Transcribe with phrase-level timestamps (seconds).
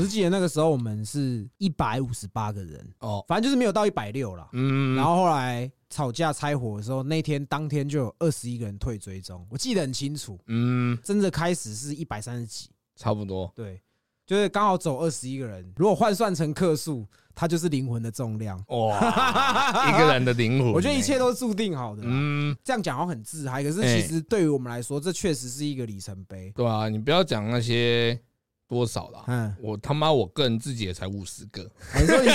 [0.00, 4.48] 我是记得那个时候我们是一百五十八个人，哦，反正就是没有到一百六了。
[4.54, 10.38] 嗯，然后后来吵架拆伙的时候，那天当天就有二十一个人退追踪，我记得很清楚。
[10.46, 13.78] 嗯，真的开始是一百三十几，差不多，对，
[14.26, 15.70] 就是刚好走二十一个人。
[15.76, 18.62] 如果换算成克数，它就是灵魂的重量。
[18.68, 22.08] 哇，一个人的灵魂， 我觉得一切都是注定好的啦。
[22.10, 26.50] 嗯，这样讲好像很自嗨，可是哎其实对于我们来说，这确实是一个里程碑。
[26.56, 28.18] 对啊，你不要讲那些
[28.70, 31.68] 多少啦，嗯，我他妈我个人自己也才五十个，
[32.00, 32.30] 你说你，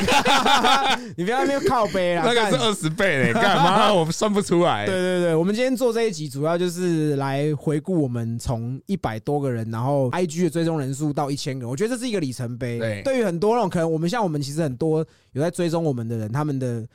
[1.15, 2.23] 你不要 在那边靠背啦。
[2.27, 4.85] 那个是二十倍嘞，干嘛我算不出来？
[4.85, 12.79] 对对对，我们今天做这一集主要就是来回顾我们从一百多个人，然后 IG 的追踪人数到一千个人，我觉得这是一个里程碑。
[12.79, 16.85] 对对于很多那种可能我们像我们其实很多有在追踪我们的人，他们的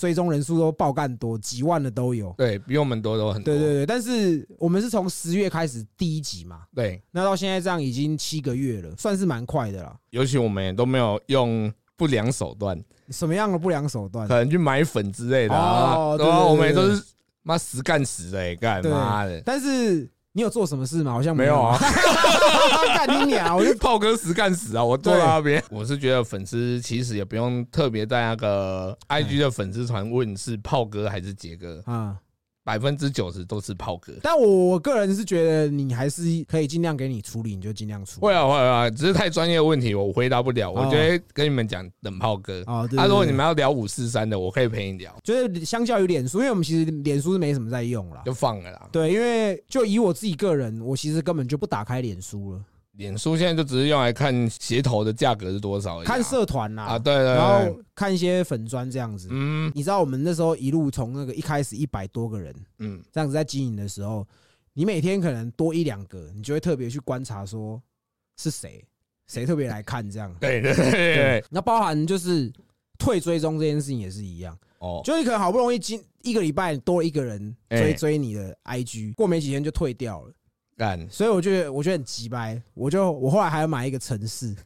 [0.00, 2.34] 追踪人数都爆干多，几万的都有。
[2.38, 9.94] 对比我们多都很多，对对对，但是我们是从十月开始第一集嘛，对，那到现在这样已经七个月了，算是蛮快的啦。
[10.08, 14.26] 尤其我们也都没有用不良手段，什么样的不良手段？
[14.26, 14.36] 可？
[14.36, 17.04] 能去买粉之类的啊，对啊，哦对对对我们也都是
[17.42, 18.90] 妈实干实的，哎，干对。
[18.90, 21.12] 妈的，但是你有做什么事吗？
[21.12, 21.78] 好像没有啊，
[22.96, 23.56] 干你鸟！
[23.56, 32.16] 我就 炮哥实干死啊，我坐在那边，我是觉得粉丝其实也不用特别在那个 IG 的粉丝团问是炮哥还是杰哥，啊。
[32.70, 34.12] 百分之九十都是炮哥。
[34.22, 38.26] 但我我个人是觉得你还是可以尽量给你处理，你就尽量处理。
[38.26, 42.62] 会啊会啊，只是太专业的问题我回答不了，我觉得跟你们讲冷炮哥。
[42.66, 48.22] 啊，如果你们要聊五四三的，我可以陪你聊，就是相较于脸书，因为我们其实脸书是没什么在用了。
[48.24, 48.88] 就放了啦。
[48.92, 52.60] 对，因为就以我自己个人，我其实根本就不打开脸书了，
[52.92, 59.28] 脸书现在就只是用来看鞋头的价格是多少而已啊，看社团啊，啦，对对对，然后看一些粉砖这样子。
[59.30, 59.70] 嗯。
[59.74, 64.26] 你知道我们那时候一路从那个一开始一百多个人嗯，这样子在经营的时候，
[64.74, 67.80] 你每天可能多一两个，你就会特别去观察说
[68.36, 68.84] 是谁，
[69.28, 70.34] 谁特别来看这样。
[70.40, 71.14] 对对对对。
[71.14, 72.52] 对，那包含就是
[72.98, 77.92] 退追踪这件事情也是一样，哦，就你可能好不容易今一个礼拜多了一个人追哎。
[77.92, 80.32] 追你的 IG，过没几天就退掉了，
[80.80, 84.56] 干，所以我觉得我觉得很急掰，我就我后来还要买一个城市，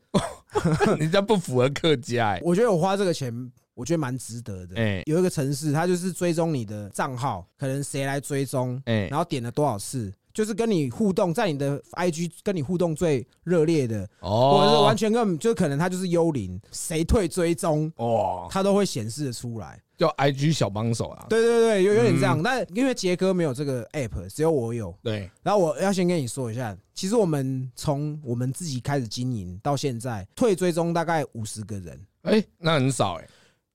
[1.01, 4.77] 你这不符合客家哎，我觉得我花这个钱，我觉得蛮值得的。
[4.77, 5.03] 哎。
[5.07, 9.09] 有一个城市，它就是追踪你的账号，可能谁来追踪，哎。
[9.09, 19.81] 然后点了多少次，就是跟你互动，在你的 IG 跟你互动最热烈的，哦，或者是完全根本就可能他就是幽灵，谁退追踪，哦，他都会显示的出来。
[19.97, 22.41] 叫 IG 小帮手啊，对对对，有有点这样。
[22.41, 24.93] 嗯但因为杰哥没有这个 app，只有我有。
[25.05, 33.29] 对，然后我要先跟你说一下，其实我们从我们自己开始经营到现在，退追踪大概五十个人，哎，那很少哎，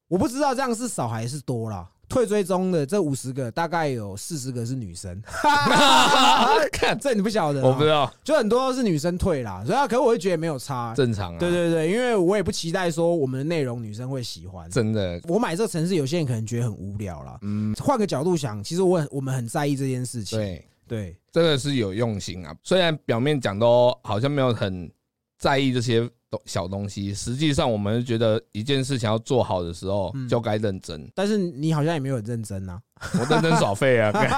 [0.09, 1.90] 我不知道这样是少还是多啦。
[2.09, 5.22] 退追踪的这五十个，大概有四十个是女生，
[6.74, 10.94] 看，这你不晓得啊，我不知道，就很多都是女生退啦，所以啊可是我会觉得没有差。
[10.96, 14.70] 正常啊，对对对，因为我也不期待说我们的内容女生会喜欢。
[14.72, 17.38] 真的，我买这个城市，有些人可能觉得很无聊啦。
[17.44, 20.40] 嗯，换个角度想，其实我很我们很在意这件事情。
[20.40, 24.91] 对，对，这个是有用心啊，虽然表面讲都好像没有很
[25.38, 32.79] 在意这些东小东西，实际上我们觉得一件事情要做好的时候嗯就该认真，但是你好像也没有很认真啊、
[33.13, 34.29] 我认真耍废啊， 干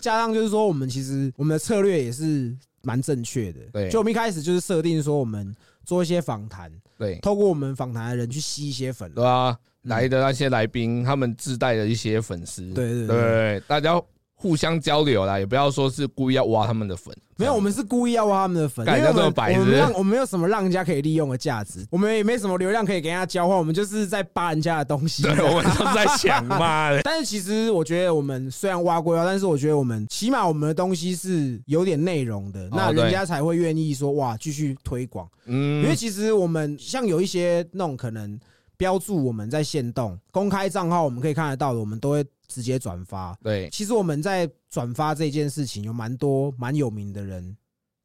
[0.00, 3.60] 加上就是说，我们其实我们的策略也是蛮正确的。
[3.72, 5.54] 对就我们一开始就是设定说，我们
[5.84, 9.12] 做一些访谈，对透过我们访谈的人去吸一些粉。
[9.12, 14.00] 对啊，来的那些来宾，他们自带的一些粉丝，对对对对，大家
[14.44, 19.52] 互相交流啦，也不要说是故意要挖他们的粉，没有，我们是故意要挖他们的粉，因干为我们人家这么白
[19.96, 24.74] 我们没有什么让人家可以利用的价值，我们也没什么流量可以给人家交换，我们就是在 扒人家。
[24.74, 25.22] 的东西。
[25.22, 35.28] 对，我们都在想，妈的，但是其实我觉得我们虽然挖归挖，但是我觉得我们起码我们的东西是有点内容的，那人家才会愿意说哇继续推广。
[35.46, 35.82] 嗯。
[35.82, 38.38] 因为嗯，其实我们像有一些那种可能
[38.76, 43.36] 标注我们在线动公开账号，我们可以看得到的，我们都会直接转发。
[43.42, 47.56] 对，其实我们在转发这件事情，有蛮多蛮有名的人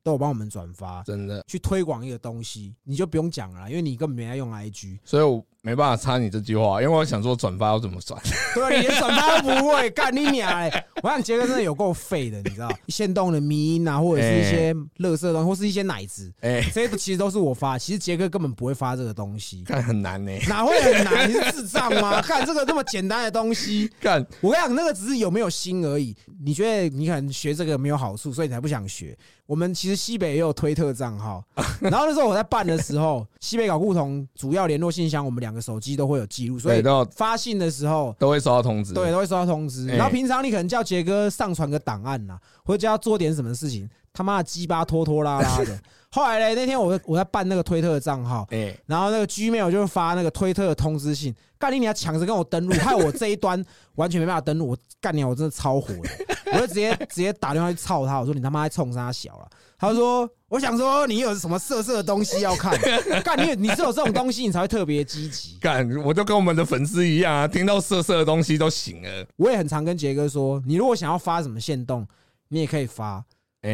[0.01, 8.19] 都有帮我们转发，真的，去推广一个东西，你就不用讲了啦，因为你根本没在用 IG，所以我没办法插你这句话，因为我想说转发要怎么转，
[8.56, 10.85] 对，你连转发都不会， 干你娘嘞！
[11.03, 19.63] 我想杰哥真的有够废的，你知道， 线动的迷音啊，或者是一些乐色东西，或是一些奶子，哎，这些其实都是我发，其实杰哥根本不会发这个东西。
[19.63, 21.29] 看很难呢，哪会很难？
[21.29, 22.21] 你是智障吗？
[22.21, 26.15] 看这个这么简单的东西，看，我跟你讲，那个只是有没有心而已。
[26.41, 29.17] 你觉得你可能学这个没有好处，所以你才不想学。
[29.45, 31.44] 我们其实西北也有推特账号，
[31.81, 38.15] 然后那时候我在办的时候，西北搞故同主要联络信箱，我们两个手机都会有记录，所以发信的时候。
[38.19, 39.89] 都会收到通知，对，都会收到通知。
[39.89, 45.79] 哎然后平常你可能叫杰哥上传个档案呐，或者叫他做点什么事情，他妈的鸡巴拖拖拉拉的。
[46.11, 53.63] 后来嘞，那天我我在办那个推特的账号，哎，然后那个 Gmail 就发那个推特的通知信，干你你要抢着跟我登录，害我这一端
[53.95, 54.69] 完全没办法登录。
[54.69, 56.09] 我干你，我真的超火的，
[56.53, 59.47] 我就直接直接打电话去操他，我说你他妈在冲啥小了？
[59.79, 62.77] 他说我想说你有什么色色的东西要看，
[63.23, 65.57] 干你你是有这种东西你才会特别积极。
[65.59, 69.25] 干，我就跟我们的粉丝一样啊，听到色色的东西都醒了。
[69.37, 72.05] 我也很常跟杰哥说，你如果想要发什么线动，
[72.49, 73.23] 你也可以发。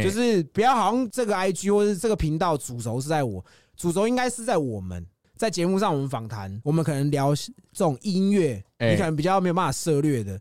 [0.04, 3.44] 就是不要好像这个 I G 或是这个频道主轴是在我，
[3.78, 5.06] 主轴应该是在我们
[5.36, 10.40] 在节目上我们访谈，我们可能聊这种音乐，你可能比较没有办法涉略的，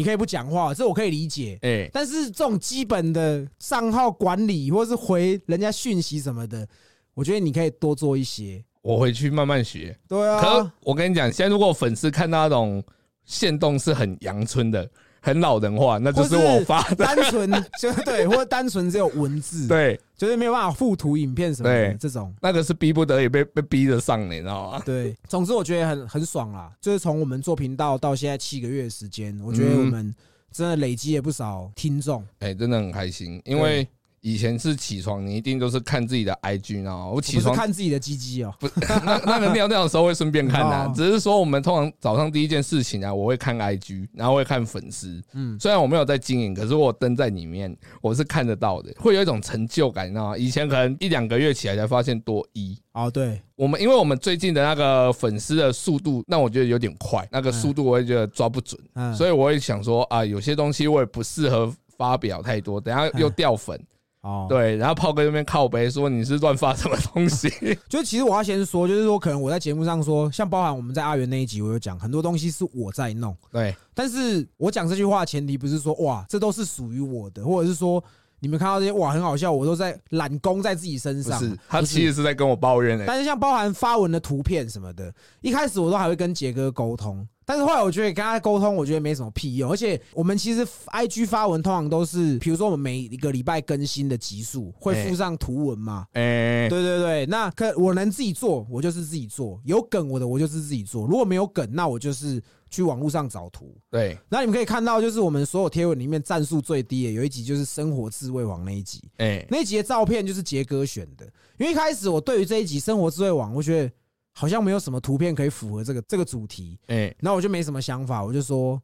[0.00, 1.58] 你可以不讲话，这我可以理解。
[1.60, 6.66] 哎，但是这种基本的账号管理或是回人家讯息什么的，
[7.12, 8.64] 我觉得你可以多做一些。
[8.80, 9.94] 我回去慢慢学。
[10.08, 10.40] 对啊。
[10.40, 12.82] 可我跟你讲，现在如果粉丝看到那种
[13.26, 14.90] 线动是很阳春的。
[15.20, 17.50] 很老人化，那就是我发的，单纯
[17.80, 24.82] 就对，或者单纯只有文字， 对，就是没有办法附图、影片什么的这种，那个是逼不得已被被逼着上的，你知道吗？
[24.86, 30.14] 对，总之我觉得很很爽啦，就是从我们做频道到现在七个月的时间，我觉得我们
[30.50, 33.86] 真的累积了不少听众，哎，真的很开心，因为。
[34.22, 38.68] 以前是起床，你一定都是看自己的 IG 后我起床看自己的鸡鸡哦，不，
[39.04, 45.22] 那那个尿尿的时候会顺便看的，只是说我们通常早上第一件事情啊，我会看 IG，然后会看粉丝。
[45.32, 50.36] 嗯，虽然我没有在经营，可是我登在里面，我是看得到的，会有一种成就感，你知道吗？
[50.36, 52.76] 以前可能一两个月起来才发现多一。
[52.92, 58.78] 哦，对，我们因为我们最近的那个粉丝的速度，那我觉得有点快，那个速度我也觉得抓不准，
[59.16, 63.80] 所以我也想说啊，有些东西我也不适合发表太多，等下又掉粉。
[64.22, 67.48] 哦，对，然后炮哥那边靠背说你是乱发什么东西？
[67.88, 73.74] 就其实我要先说，就是说可能我在节目上说，像包含我们在阿元那一集，我有讲很多东西是我在弄，对。
[73.94, 78.02] 但是我讲这句话前提不是说哇，这都是属于我的，或者是说
[78.40, 81.38] 你们看到这些哇很好笑，我都在揽功在自己身上。
[81.38, 83.04] 是，他其实是在跟我抱怨的。
[83.06, 87.26] 但是像包含发文的图片什么的，一开始我都还会跟杰哥沟通。
[87.44, 89.68] 但是后来我觉得跟他沟通，我觉得没什么屁用。
[89.68, 96.06] 而且我们其实 I G 发文通常都是，比如说我们每一个礼拜更新的集数会附上图文嘛。
[96.12, 99.60] 哎，对对对，那可我能自己做，我就是自己做。
[99.64, 103.76] 有梗我的我就是自己做，如果没有梗，那我就是去网络上找图。
[103.90, 109.02] 对，那你们可以看到，就是我们所有贴文里面赞数最低的有一集就是生活智慧网那一集。
[109.18, 111.26] 哎，那一集的照片就是杰哥选的，
[111.58, 113.92] 因为一开始我对于这一集生活智慧网，我觉得。
[114.32, 118.80] 好像没有什么图片可以符合这个这个主题，哎，然后我就没什么想法，我就说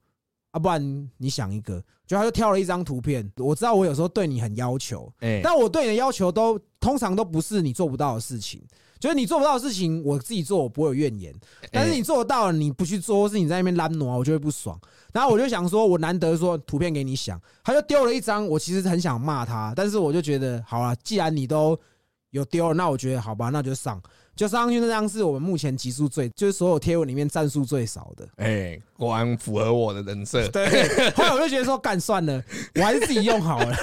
[0.51, 3.31] 啊，不然你想一个，就他就挑了一张图片。
[3.37, 8.63] 我知道我有时候对你很要求，哎，但我对你的要求都通常都不是你做不到的事情，
[9.01, 11.35] 就是你做不到的事情，我自己做我不会有怨言，
[11.73, 14.81] 但是你做得到了，你不去做，或是你在那边懒挪，我就会不爽。
[15.13, 21.77] 然后我就想说，我难得说图片给你想，他就丢了一张，我其实很想骂他，但是我就觉得好了，既然你都
[22.31, 24.01] 有丢了，那我觉得好吧，那就上。
[24.37, 28.29] 就上去那张是我们目前集数最，就是所有贴文里面赞数最少的。
[28.37, 30.47] 哎，果然符合我的人设。
[30.49, 30.67] 对，
[31.17, 32.43] 后来我就觉得说，干算了，
[32.75, 33.75] 我还是自己用好了。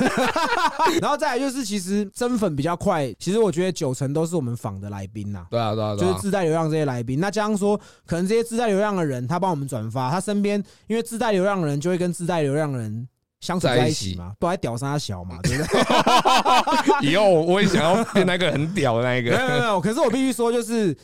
[1.01, 3.11] 然后再来就是，其实增粉比较快。
[3.17, 5.47] 其实我觉得九成都是我们访的来宾呐。
[5.49, 7.19] 对啊，对啊，就是自带流量这些来宾。
[7.19, 13.07] 那加上说，可能这些自带流量的人，他帮我们转发，他身边因为自带流量的人就会跟自带流量的人。
[13.43, 17.11] 相处在一起嘛，都还屌杀小嘛， 对不对？
[17.11, 19.31] 以后我也想要变那个很屌的那个。
[19.31, 20.95] 没有没有，可是我必须说，就是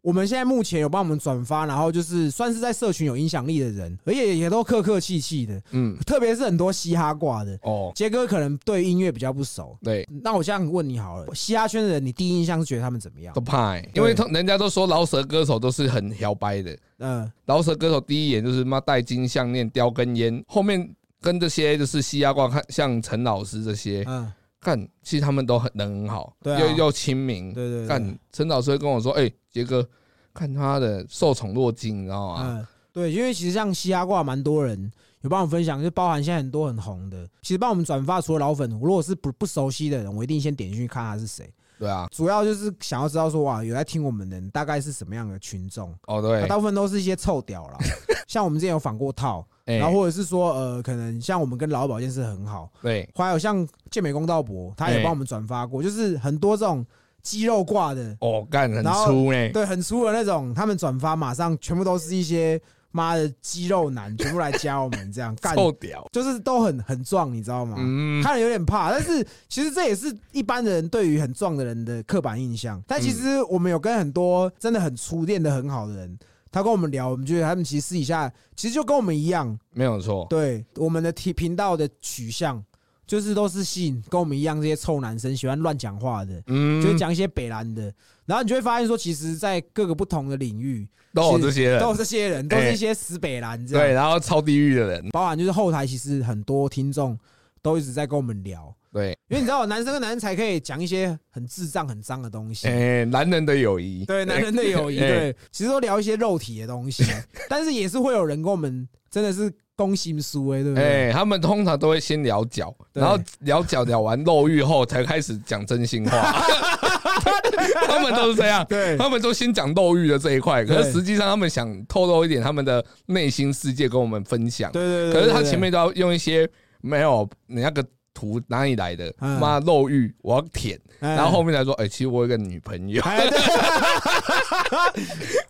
[0.00, 5.60] 我们现在目前有帮我们转发，然后就是算是在社群有影响力的人，而且也都客客气气的。
[5.72, 7.90] 嗯，特别是很多嘻哈挂的哦。
[7.96, 10.08] 杰哥可能对音乐比较不熟，对。
[10.22, 13.34] 那我这样问你好了，嘻哈圈的人，你第一印象是觉得他们怎么样？
[13.34, 16.78] 都怕，因为人家都说饶舌歌手都是很摇摆的。
[17.00, 20.88] 嗯，饶舌歌手第一眼就是妈戴金项链、叼根烟，后面。
[21.20, 27.86] 跟这些就是西亚挂看，像陈老师这些，嗯，看其实他们都很人很好，对，又又亲民，对对。
[27.86, 29.86] 看陈老师会跟我说：“哎，杰哥，
[30.32, 34.90] 看他的受宠若惊，你知道吗？”嗯，对，因为其实像西亚挂蛮多人
[35.22, 41.52] 有帮我分享，就包含现在很多很红的，其实帮我们转发，除了老粉，如果是不不熟悉的人，我一定先点进去看他是谁。
[41.78, 45.94] 对啊，主要就是想要知道说哇，有在听我们的人大概是什么样的群众。
[46.06, 47.78] 哦，对，大部分都是一些臭屌啦，
[48.26, 49.46] 像我们之前有访过套。
[49.68, 56.82] 然后或者是说，呃，可能像我们跟劳保健是很好，对，还有像健美公道博，他也帮我们转发过，就是很多这种
[57.20, 62.58] 肌肉挂的，哦，干很粗呢，对，很粗的那种，他们转发马上全部都是一些
[62.90, 67.76] 妈的肌肉男，全部来加我们这样 干，臭屌，就是都很很壮，你知道吗？
[67.78, 76.18] 嗯，看了有点怕，但是其实这也是一般的人对于很壮的人的刻板印象，但其实我们有跟很多真的很初练的很好的人。
[76.50, 80.26] 他跟我们聊，我们觉得他们其实私底下其实就跟我们一样，没有错。
[80.30, 82.64] 对我们的频频道的取向，
[83.08, 87.92] 就是都是吸引跟我们一样这些臭男生喜欢乱讲话的，嗯，就是讲一些北蓝的，
[88.26, 93.86] 然后你就会发现说，其实，在各个不同的领域都有这些人，都有这些人，都是一些死北蓝这样。
[93.86, 97.18] 对，然后超地狱的人，包含就是后台其实很多听众
[97.62, 102.68] 都一直在跟我们聊，对，因为你知道，男生跟男生才可以讲一些很智障、很脏的东西。
[102.68, 105.08] 哎，男人的友谊，对，男人的友谊，哎。
[105.08, 107.02] 对，其实都聊一些肉体的东西，
[107.48, 111.08] 但是也是会有人跟我们真的是攻心书哎，对不对？
[111.08, 116.32] 哎，他们通常都会先聊脚，然后聊脚聊完漏欲后，才开始讲真心话。
[117.86, 124.72] 他们都是这样，对他们都先讲漏欲的这一块，可是实际上他们想透露一点他们的内心世界跟我们分享。
[124.72, 125.20] 对对对。
[125.20, 126.48] 可是他前面都要用一些
[126.80, 133.00] 没有你那个图哪里来的，嗯妈漏欲，我要舔，哎然后后面才说，哎，其实我有一个女朋友。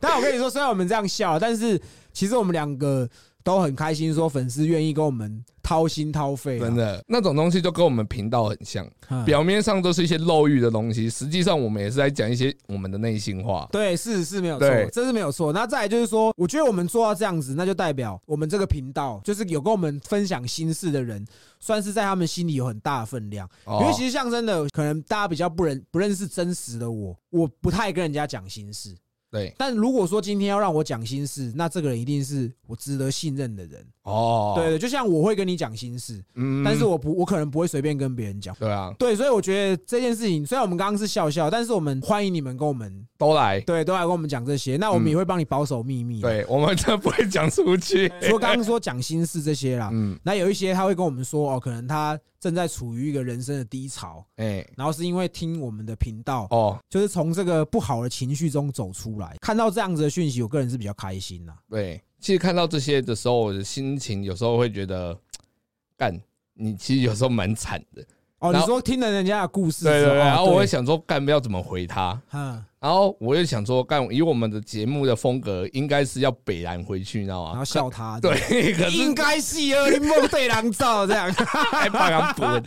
[0.00, 1.80] 但我跟你说，虽然我们这样笑，但是
[2.12, 3.08] 其实我们两个
[3.45, 13.68] 都很开心，说粉丝愿意跟我们掏心掏肺啊，真的，那种东西就跟我们频道很像，嗯表面上都是一些漏欲的东西，实际上我们也是在讲一些我们的内心话。
[13.73, 15.52] 对，是是没有错对，这是没有错。
[15.52, 21.25] 那再来就是说，我觉得我们做到这样子，那就代表我们这个频道就是有跟我们分享心事的人，
[21.61, 23.49] 算是在他们心里有很大的分量。
[23.64, 28.95] 哦因为其实像真的，可能大家比较不认不认识真实的我，我不太跟人家讲心事。
[29.30, 33.87] 对，但如果说今天要让我讲心事，那这个人一定是我值得信任的人。
[34.08, 36.64] 哦，对，对，就像我会跟你讲心事，嗯。
[36.64, 38.54] 但是我不，我可能不会随便跟别人讲。
[38.58, 48.08] 对啊，对，所以我觉得这件事情，虽然我们刚刚是笑笑，但是我们欢迎你们跟我们都来，对都来跟我们讲这些，那我们也会帮你保守秘密。，嗯对我们真的不会讲出去。
[48.22, 61.56] 除了刚刚说讲心事这些啦，嗯，那有一些他会跟我们说哦，可能他正在处于一个人生的低潮，哎，然后是因为听我们的频道，哦，就是从这个不好的情绪中走出来，看到这样子的讯息，我个人是比较开心啦。
[61.68, 65.16] 对，其实看到这些的时候，我的心情有时候会觉得，
[65.96, 66.18] 干，
[66.54, 68.04] 你其实有时候蛮惨的。
[68.40, 72.16] 哦，你说听了人家的故事对对对，然后我会对，想说，干不要怎么回他？
[72.32, 77.50] 嗯，然后我又想说，干以我们的节目的风格，应该是要北蓝回去，你知道吗？
[77.50, 78.32] 然后笑他， 对，
[78.75, 82.62] 可是应该是哦，你梦对狼照这样， 还怕他滚。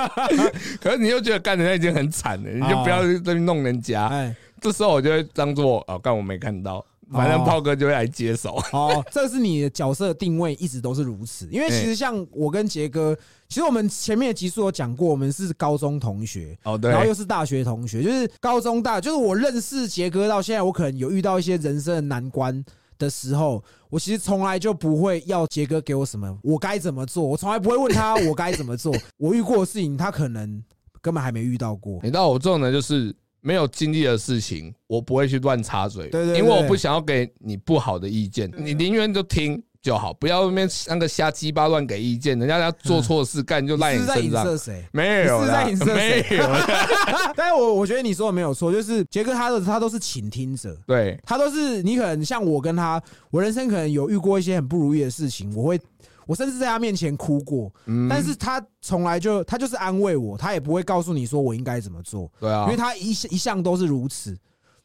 [0.80, 4.06] 可是你又觉得干人家已经很惨了，你就不要在那边弄人家。
[4.06, 8.60] 哎，这时候我就会当做哦，干我没看到，反正炮哥就会来接手。
[8.72, 13.16] 哦，这是你的角色定位一直都是如此，因为其实像我跟杰哥，
[13.48, 16.58] 其实我们前面的集数有讲过，我们是高中同学。
[16.64, 22.64] 哦，对然，后又是大学同学，就是高中大，就是我认识杰哥到现在，我可能有遇到一些人生的难关
[22.98, 28.92] 的时候，我其实从来就不会要杰哥给我什么，我该怎么做，我从来不会问他我该怎么做。
[29.16, 30.62] 我遇过的事情，他可能
[31.00, 32.00] 根本还没遇到过。
[32.02, 33.14] 你知道我这种人就是
[33.46, 44.44] 没有经历的事情，我不会去乱插嘴，对对对因为我不想要给你不好的意见，你宁愿就听就好，不要那边那个瞎鸡巴乱给意见，人家要做错事干就赖你是在你身上。
[44.44, 44.84] 影射谁？
[44.90, 46.44] 没有啦你是在影射没有，
[47.36, 53.00] 但是我我觉得你说的没有错，就是杰哥他的他都是倾听者，对，他都是你可能像我跟他，
[53.30, 55.80] 我人生可能有遇过一些很不如意的事情，我会。
[56.26, 64.36] 我甚至在他面前哭过，嗯但是他从来就他就是安慰我，他也不会告诉你说我应该怎么做，对啊因为，他一一向都是如此。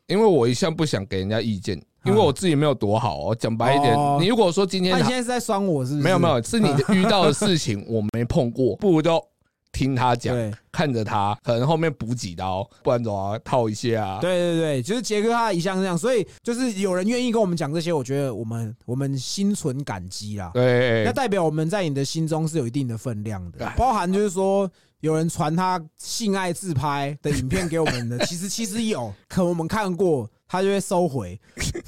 [0.07, 3.35] 因为我一向不想给人家意见，因为我自己没有多好哦。
[3.39, 6.03] 讲白一点哦，你如果说今天那你现在是在酸我是不是？
[6.03, 9.23] 没有没有，是你 遇到的事情我没碰过，不如就
[9.71, 10.35] 听他讲，
[10.71, 14.19] 看着他，可能后面补几刀，不然怎么套一下啊？
[14.19, 20.51] 对对对，就是杰哥他一向这样，所以就是有人愿意跟我们讲这些，我觉得我们我们心存感激啦。
[20.53, 31.39] 对那代表我们在你的心中是有一定的分量的哎，包含就是说有人传他性爱自拍的影片给我们的， 其实其实有，可我们看过，他就会收回。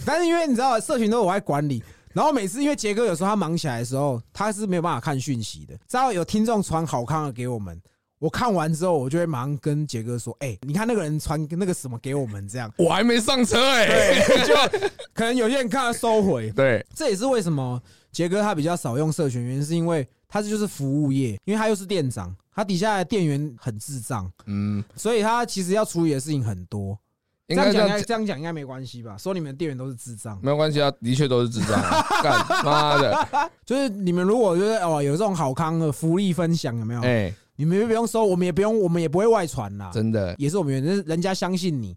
[0.05, 1.83] 但是因为你知道，社群都是我在管理。
[2.13, 5.75] 然后每次因为杰哥有时候他忙起来的时候，他是没有办法看讯息的。
[5.88, 7.82] 只要有听众传好康的给我们，
[8.20, 12.72] 我看完之后，我就会马上跟杰哥说：“哎、你看那个人传那个什么给我们，这样。
[12.77, 26.98] 我还没上车哎、”对，就可能有些人看他收回，对，这也是为什么杰哥他比较少用社群，原因是因为他这就是服务业，因为他又是店长，他底下的店员很智障，嗯，所以他其实要处理的事情很多。
[27.47, 29.17] 这应该这样样讲应该这样讲应该没关系吧？
[29.17, 33.27] 说你们店员都是智障，没有关系啊，的确都是智障啊， 干妈的，
[33.65, 37.01] 就是你们如果就是哦有这种好康的福利分享有没有？
[37.01, 39.91] 哎，你们就不用收，我们也不用，我们也不会外传啦。
[39.93, 41.95] 真的，也是我们人人家相信你，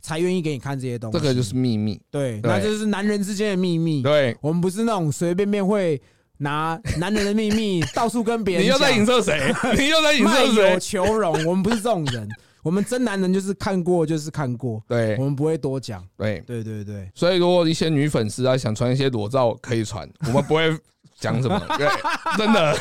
[0.00, 1.18] 才愿意给你看这些东西。
[1.18, 4.00] 这个就是秘密，对，对那就是男人之间的秘密。
[4.02, 4.36] 对。
[4.40, 6.00] 我们不是那种随随便便会
[6.38, 8.76] 拿男人的秘密 到处跟别人讲。
[8.76, 9.52] 你又在影射谁？
[9.76, 10.78] 你又在影射谁？
[10.78, 12.28] 求荣，我们不是这种人。
[12.64, 16.02] 我们真男人就是看过就是看过，对我们不会多讲。
[16.16, 20.76] 对，对对对，所以如果一些女粉丝啊想传一些裸照，可以传， 我们不会
[21.20, 21.60] 讲什么。
[21.76, 21.86] 对，
[22.38, 22.74] 真的，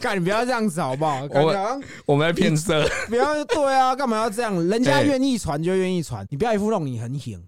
[0.00, 1.26] 干你不要这样子好不好？
[1.28, 2.86] 感觉好像我们在骗色。
[3.08, 4.54] 不要对啊，干嘛要这样？
[4.68, 7.42] 人家愿意传就愿意传，你不要一副那种你很狠，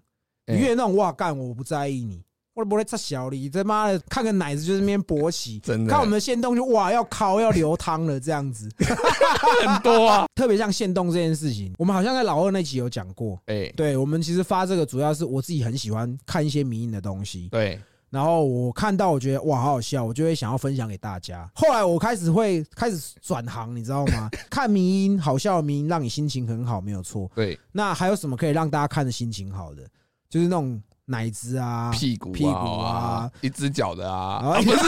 [0.47, 2.23] 你越那种哇干我不在意你。
[2.59, 8.69] 我不会擦小李，他妈的看个奶子就那边勃起， 真的看我们的线动就哇要烤要流汤了这样子，
[9.63, 10.27] 很多啊。
[10.35, 13.41] 特别像线动这件事情，我们好像在老二那集有讲过。
[13.47, 17.49] 哎，对，我们其实发这个主要是我自己很喜欢看一些迷因的东西。
[17.49, 21.49] 对，然后我看到我觉得哇好好笑，我就会想要分享给大家。
[21.55, 24.29] 后来我开始会开始转行，你知道吗？
[24.51, 27.31] 看迷音好笑的迷因，让你心情很好，没有错。
[27.37, 29.85] 对，那还有什么可以让大家看的心情好的？
[30.29, 30.83] 就是那种。
[31.11, 34.79] 奶子啊，屁股、屁股啊，一只脚的啊， 不是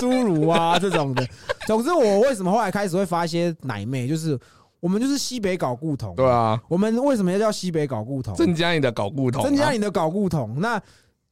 [0.04, 1.26] 侏儒啊这种的。
[1.66, 4.06] 总之，我为什么后来开始会发一些奶妹？
[4.06, 4.38] 就是
[4.80, 6.60] 我们就是西北搞固酮，对啊。
[6.68, 8.34] 我们为什么要叫西北搞固酮？
[8.34, 10.60] 增加你的搞固酮，增加你的搞固酮。
[10.60, 10.78] 那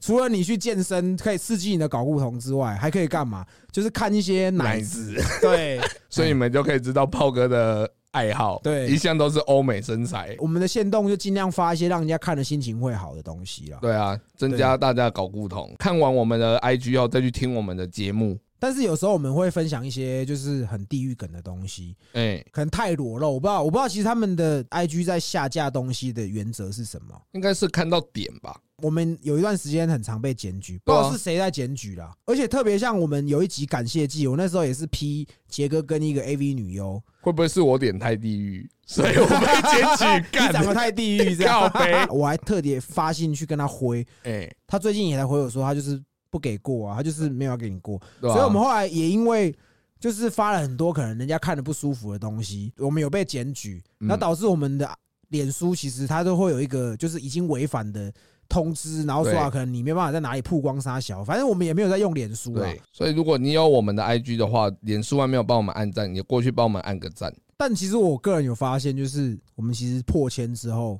[0.00, 3.45] 除了你去健身可以刺激你的搞固酮之外，还可以干嘛？
[3.71, 5.23] 就是看一些奶子。
[5.43, 7.93] 对， 所以你们就可以知道炮哥的。
[8.12, 10.35] 爱好对，一向都是欧美身材。
[10.38, 13.79] 我们的线动就尽量发一些让人家看了心情会好的东西啦。
[13.81, 15.73] 对啊，增加大家搞不同。
[15.79, 18.38] 看完我们的 IG 后，再去听我们的节目。
[18.61, 27.21] 但是有时候我们会分享一些就是很地域梗的东西，哎，可能太裸露，我不知道，我不知道其实他们的 IG 在下架东西的原则是什么？
[27.33, 28.61] 应该是看到点吧。
[28.83, 32.14] 我们有一段时间很常被检举，不知道是谁在检举啦。
[32.25, 39.37] 而且特别像我们有一集感谢季，我那时候也是批杰哥跟一个 AV 女优，会不会是我点太地狱，所以我被
[39.71, 40.29] 检举？
[40.33, 41.71] 干长得太地狱这样，
[42.09, 46.02] 我还特别发信去跟他回，哎，他最近也在回我说他就是。
[46.31, 49.55] 不给过啊，他就是没有要给你过，所以我们后来也因为
[49.99, 54.89] 就是发了很多可能人家看的不舒服的东西，我们有被检举，那导致我们的
[55.29, 58.11] 脸书其实它都会有一个就是已经违反的
[58.49, 62.73] 通知，然后说啊，可能你没办法在哪里曝光杀小，反正我们也没有在用脸书啊。
[62.93, 67.35] 所以如果你有我们的 IG 的话，脸书还没有帮我们按赞，你过去帮我们按个赞。
[67.57, 70.99] 但其实我个人有发现，就是我们其实破千之后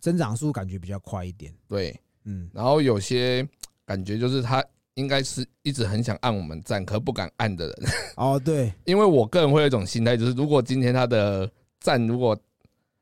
[0.00, 1.52] 增长速度感觉比较快一点。
[1.68, 1.94] 对，
[2.24, 3.46] 嗯，然后有些。
[3.92, 7.76] 感觉就是他应该是一直很想按我们赞，可不敢按的人。
[8.16, 12.34] 哦，对， 因为我个人会有一种心态，就是如果今天他的赞如果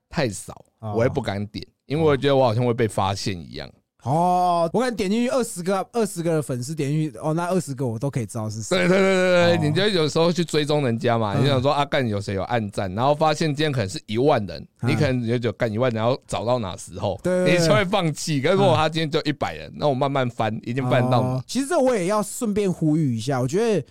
[0.09, 3.70] 太少，我也不敢点，因为我觉得我好像会被发现一样。
[4.02, 8.78] 哦，我看点进去二十个，二十个粉丝点进去，哦，那二十个我都可以知道是谁。
[8.78, 18.40] 对对对对对，你就有时候去追踪人家嘛，你想说啊干有谁有暗赞，然后发现今天可能是一万人，你可能也就干一万，然后找到哪时候，你就会放弃。
[18.40, 21.44] 可是如果他今天就一百人，那我慢慢翻，一定翻到嘛。
[21.46, 23.86] 其实这我也要顺便呼吁一下，我觉得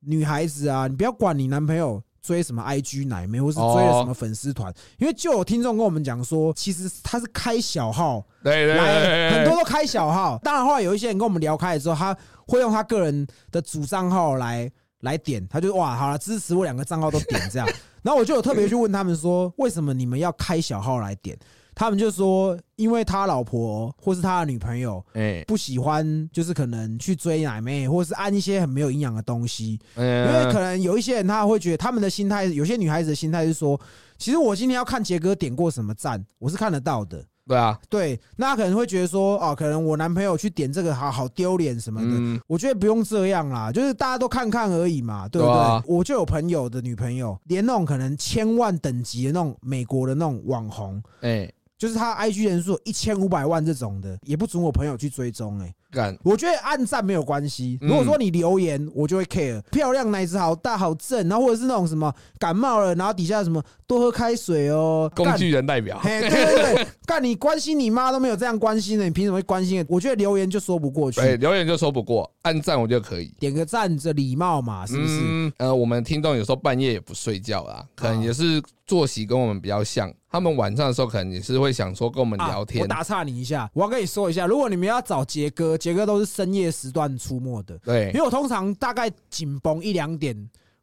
[0.00, 2.02] 女孩子啊，你不要管你男朋友。
[2.22, 4.72] 追什么 IG 奶妹，或是追了什么粉丝团？
[4.98, 10.38] 因为就有听众跟我们讲说，其实他是开小号，对对对，很多都开小号。
[10.42, 17.68] 当然后来有一些人跟我们聊开了之后，他会用他个人的主账号来来点，他就哇，好了，支持我两个账号都点这样。
[18.02, 21.36] 然后我就有特别去问他们说，为什么你们要开小号来点？
[21.74, 29.80] 他们就说，因为他老婆或是他的女朋友，哎，不喜欢，就是可能去追奶妹，或是按一些很没有营养的东西。
[29.96, 33.80] 因为可能有一些人他会觉得，他们的心态，有些女孩子的心态是说，
[34.18, 37.24] 其实我今天要看杰哥点过什么赞，我是看得到的。
[37.44, 42.42] 对啊，对，那可能会觉得说，哦，可能我男朋友去点这个，好好丢脸什么的。
[42.46, 45.82] 我觉得不用这样啦，就是大家都看看而已嘛，对不对？
[45.86, 51.50] 我就有朋友的女朋友，连那种可能千万等级的那种美国的那种网红，哎。
[51.82, 55.74] 就是他 IG 人数一千五百万这种的，也不准我朋友去追踪哎。
[56.22, 57.76] 我觉得按赞没有关系。
[57.82, 59.60] 如果说你留言，我就会 care。
[59.62, 65.10] 漂亮奶子好大好正，然后或者是那种什么感冒了，然后底下什么多喝开水哦。
[65.12, 66.00] 工具人代表。
[66.04, 69.84] 对对对， 干你关心你妈都没有这样关心的，你凭什么会关心？
[69.88, 71.20] 我觉得留言就说不过去。
[71.20, 73.34] 对，留言就说不过，按赞我觉得可以。
[73.40, 75.52] 点个赞这礼貌嘛，是不是？
[75.58, 80.08] 呃，我们听众有时候半夜也不睡觉啦，可能也是作息跟我们比较像。
[80.32, 82.80] 他们晚上的时候可能也是会想说跟我们聊天。
[82.80, 87.76] 我打岔你一下，我要跟你说一下，如果你们要找杰哥，杰哥都是深夜时段出没的。
[87.84, 90.34] 对，因为我通常大概紧绷一两点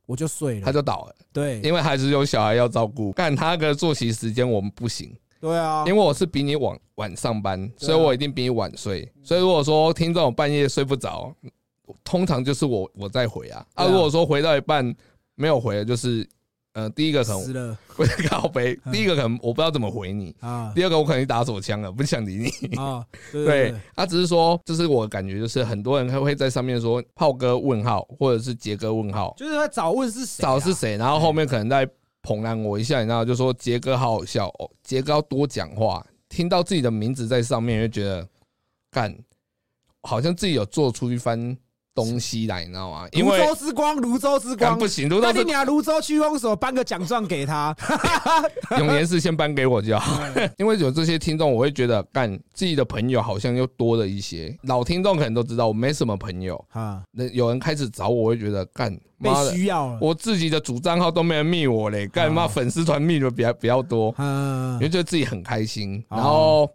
[0.05, 1.15] 我就睡了，他就倒了。
[1.33, 5.11] 对，因为还是有小孩要照顾，干他个作息时间我们不行。
[5.41, 9.11] 对啊，因为我是比你晚晚上班，所以我一定比你晚睡。
[9.23, 11.33] 所以如果说听众半夜睡不着，
[12.03, 13.65] 通常就是我我在回啊。
[13.73, 14.95] 啊，如果说回到一半
[15.33, 16.29] 没有回，就是。
[16.73, 20.71] 呃，第一个可能不是靠背，第一个可能我不知道怎么回你 啊。
[20.75, 23.03] 第二个我可能打手枪了，不想理你啊。
[23.31, 31.89] 对，他只是说，就是我感觉就是很多人他会在上面说炮哥问号，或者是杰哥问号，就是他找问是谁，找是谁，然后后面可能在
[32.21, 38.27] 捧烂我一下，你知道，就说杰哥好好笑哦，杰哥要多讲话，听到自己的名字在上面，就觉得
[38.91, 39.17] 干，
[40.03, 41.57] 好像自己有做出一番。
[41.99, 43.07] 东西来，你知道吗？
[43.11, 47.75] 因泸为州之光，泸州之光，不行，泸州是那你俩泸州区公所颁个奖状给他，
[48.77, 50.21] 永年是先颁给我就好，
[50.57, 54.57] 因为有这些听众，我会觉得干自己的朋友好像又多了一些。
[54.63, 66.15] 老听众可能都知道我没什么朋友，啊，那有人开始找我，我会觉得干被，需要了，我自己的主账号都没人密我嘞，干妈啊粉丝团密的比较比较多，嗯因为觉得自己很开心，哦。
[66.17, 66.69] 然后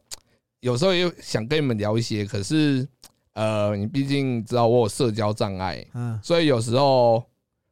[0.61, 2.87] 有时候又想跟你们聊一些，可是
[3.35, 7.23] 呃，你毕竟知道我有社交障碍，嗯，所以有时候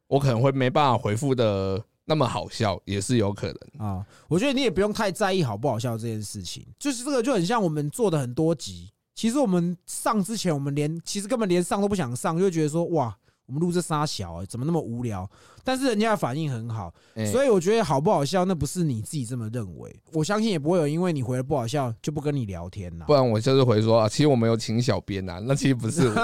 [0.07, 3.87] 我可能会没办法回复的那么好笑，也是有可能。
[3.87, 15.29] 啊，我觉得你也不用太在意好不好笑这件事情，就是这个就很像我们做的很多集，其实我们上之前，我们连其实根本连上都不想上，就觉得说哇，我们录这仨小、欸、怎么那么无聊？
[15.65, 23.13] 但是人家的反应很好，哎所以我觉得好不好笑，那不是你自己这么认为，我相信也不会有因为你回了不好笑就不跟你聊天了不。
[23.13, 26.13] 然我就是回说啊，其实我们有请小编啊，那其实不是我，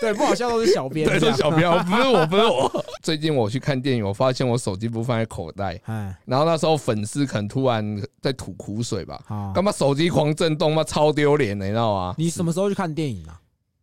[0.00, 2.84] 对，不好笑都是小编对，是小编，不是我，不是我。
[3.02, 12.14] 最近我去看电影，我发现我手机不放在口袋，哎，然后那时候粉丝可能突然在吐苦水吧，好，干嘛手机狂震动，妈超丢脸的，你知道吗？
[12.18, 13.39] 你什么时候去看电影啊？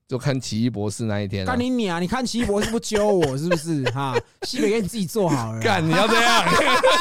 [0.07, 2.01] 就看奇异博士那一天啊干，你娘！
[2.01, 3.83] 你看奇异博士不揪我是不是？
[3.91, 5.63] 哈，西北给你自己做好了啦。
[5.63, 6.45] 干你要这样，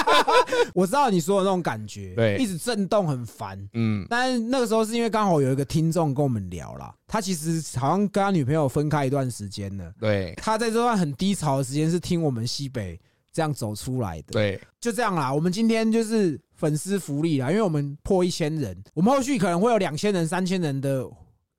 [0.75, 3.57] 我知道你说的那种感觉，对一直震动很烦。
[3.75, 13.01] 嗯，但是那个时候是因为刚好有一个听众跟我们聊啦，他其实好像跟他女朋友分开一段时间了，对他在这段很低潮的时间是听我们西北
[13.33, 15.33] 这样走出来的。，对，就这样啦。
[15.33, 21.09] 我们今天就是粉丝福利啦，因为我们破一千人，我们后续可能会有两千人、三千人的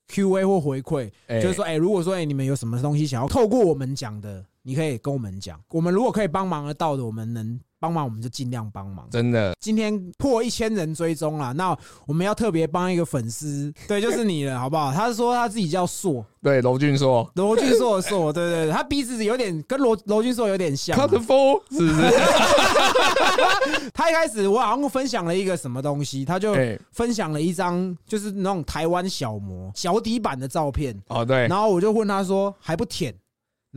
[0.07, 5.59] Q&A 或回馈，哎就是说，哎、如果说哎、你们有什么东西想要透过我们讲的，你可以跟我们讲。
[5.69, 9.07] 我们如果可以帮忙得到的，我们能帮忙，我们就尽量帮忙。
[9.11, 14.91] 真的今天破一千人追踪了，那我们要特别帮一个粉丝，对，就是你了，好不好？
[14.91, 16.61] 他说他自己叫硕，对。
[16.61, 21.07] 娄俊硕罗俊硕的硕，对对对，他鼻子有点跟罗 罗俊硕有点像啊。
[21.07, 22.01] ，cut f 是不是？
[23.93, 33.13] 他一开始我好像分享了一个什么东西，他就哎，分享了一张就是那种台湾小模小底板的照片，哦对，然后我就问他说还不舔，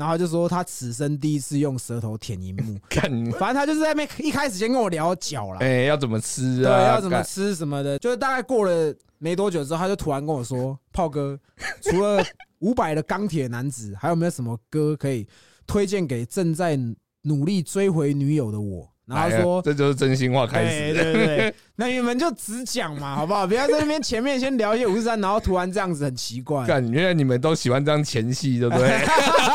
[0.00, 6.64] 然后他就说他此生第一次用舌头舔荧幕， 看，反正他就是在那边一开始先跟我聊脚啦，哎，要怎么吃啊？
[6.64, 6.94] 对，啊？
[6.94, 11.38] 要怎么吃什么的，就是大概过了没多久之后，他就突然跟我说：“炮哥，
[11.82, 12.24] 除了
[12.60, 15.28] 伍佰的《钢铁男子》，还有没有什么歌可以
[15.66, 16.78] 推荐给正在
[17.22, 19.62] 努力追回女友的我？”然后说。
[19.62, 20.94] 这就是真心话开对始。
[20.94, 23.46] 对对，那你们就只讲嘛，好不好？
[23.46, 26.64] 不要在那边前面先聊一些五十三，然后突然这样子很奇怪。
[26.66, 28.88] 干，原来你们都喜欢这样前戏，对不对？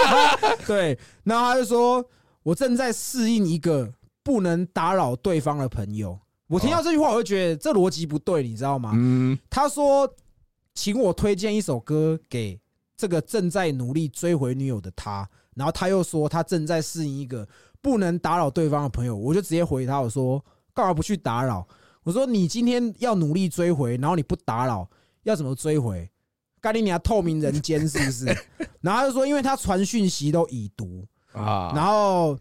[0.67, 2.05] 对，然后他就说
[2.43, 3.91] ：“我正在适应一个
[4.23, 8.91] 不能打扰对方的朋友。”我听到这句话，我就觉得这逻辑不对，你知道吗？
[8.93, 10.07] 嗯，他说，
[10.75, 12.59] 请我推荐一首歌给
[12.95, 17.47] 这个正在努力追回女友的他，然后他又说他正在适应一个
[17.85, 20.43] 不能打扰对方的朋友，我就直接回他，我说
[20.73, 21.67] 干嘛不去打扰？
[22.01, 24.89] 我说你今天要努力追回，然后你不打扰，
[25.21, 26.09] 要怎么追回？
[26.59, 28.25] 干你娘透明人间是不是？
[28.81, 32.35] 然后他就说，因为他传讯息都已读，啊，然后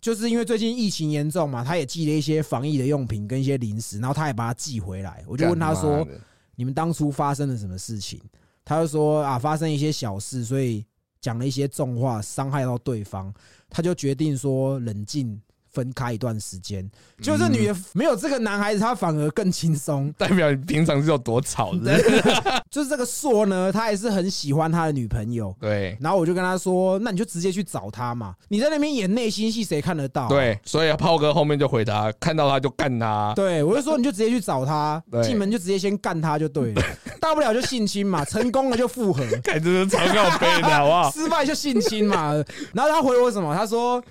[0.00, 5.24] 就是因为最近疫情严重嘛，他也寄了一些防疫的用品跟一些零食，然后他也把它寄回来。
[5.26, 6.06] 我就问他说
[6.54, 8.20] ：“你们当初发生了什么事情？”
[8.64, 10.86] 他就说：“啊，发生一些小事，所以
[11.26, 13.34] 讲了一些重话，伤害到对方。”
[13.68, 15.42] 他就决定说冷静。
[15.76, 20.10] 分开一段时间，就这女的没有这个男孩子，他反而更轻松。
[20.16, 22.00] 代表你平常是有多吵的。
[22.70, 33.34] 就是这个硕呢，他也是很喜欢他的女朋友，对然后我就跟他说：“那你就直接去找他嘛，你在那边演内心戏，谁看得到？”对，所以炮哥后面就回答，看到他就干他。
[33.36, 36.82] 对，我就说你就直接去找他 对，进门就直接先干他就对了，
[37.20, 41.10] 大不了就性侵嘛，成功了就复合，看这是超靠背的好不好？
[41.10, 42.32] 失败就性侵嘛。
[42.72, 43.54] 然后他回我什么？
[43.54, 44.02] 他说。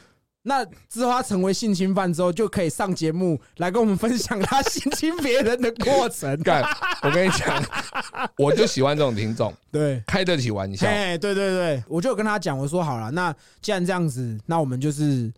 [0.47, 6.39] 那之后他成为性侵犯之后，就可以上节目来跟我们分享他性侵别人的过程。
[6.43, 6.63] 干，
[7.01, 7.63] 我跟你讲，
[8.37, 10.87] 我就喜欢这种听众，对，开得起玩笑。
[10.87, 15.33] 哎，对对对，我就有跟他讲，我说好了，那既然这样子，那我们就是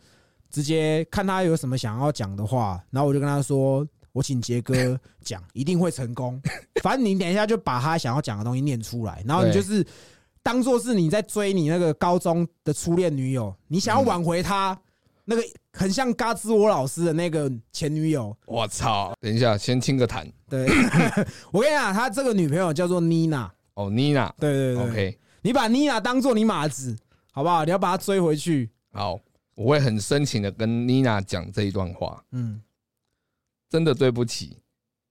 [0.52, 6.38] 直接看他有什么想要讲的话，然后我就跟他说，我请杰哥讲，一定会成功。
[6.84, 9.88] 反正你等一下就把他想要讲的东西念出来，然后你就是
[10.43, 14.78] 当做是你在追你那个高中的初恋女友，你想要挽回她。
[15.30, 19.13] 那个很像嘎吱窝老师的那个前女友，我操！
[19.20, 20.26] 等一下，先清个痰。
[20.48, 20.66] 对
[21.52, 26.96] 我跟你讲，他这个女朋友叫做妮娜，哦，妮娜对对对，OK，你把妮娜当做你马子，
[27.34, 27.66] 好不好？
[27.66, 28.70] 你要把她追回去。
[28.94, 29.20] 好，
[29.54, 32.24] 我会很深情的跟妮娜讲这一段话。
[32.32, 32.62] 嗯，
[33.70, 34.58] 真的对不起，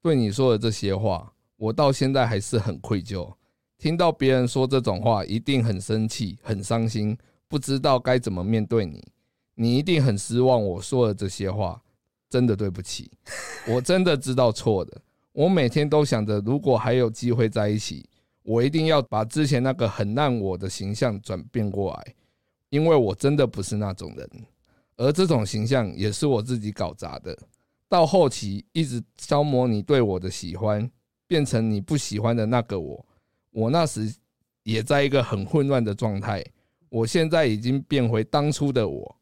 [0.01, 3.31] 对你说的这些话，我到现在还是很愧疚。
[3.77, 7.15] 听到别人说这种话，一定很生气、很伤心，
[7.49, 9.07] 不知道该怎么面对你。
[9.57, 11.83] 你一定很失望，我说的这些话，
[12.31, 13.11] 真的对不起，
[13.67, 14.97] 我真的知道错的。
[15.33, 18.09] 我每天都想着，如果还有机会在一起，
[18.43, 22.15] 我一定要把之前那个很烂我的形象转变过来，
[22.69, 24.31] 因为我真的不是那种人，
[24.97, 27.37] 而这种形象也是我自己搞砸的。
[27.89, 30.91] 到后期一直消磨你对我的喜欢，
[31.27, 33.07] 变成你不喜欢的那个我。
[33.53, 34.15] 我那时
[34.65, 36.45] 也在一个很混乱的状态，
[36.89, 39.16] 我现在已经变回当初的我。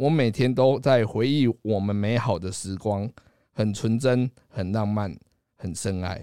[0.00, 3.06] 我每天都在回忆我们美好的时光，
[3.52, 5.14] 很纯真，很浪漫，
[5.58, 6.18] 很深爱。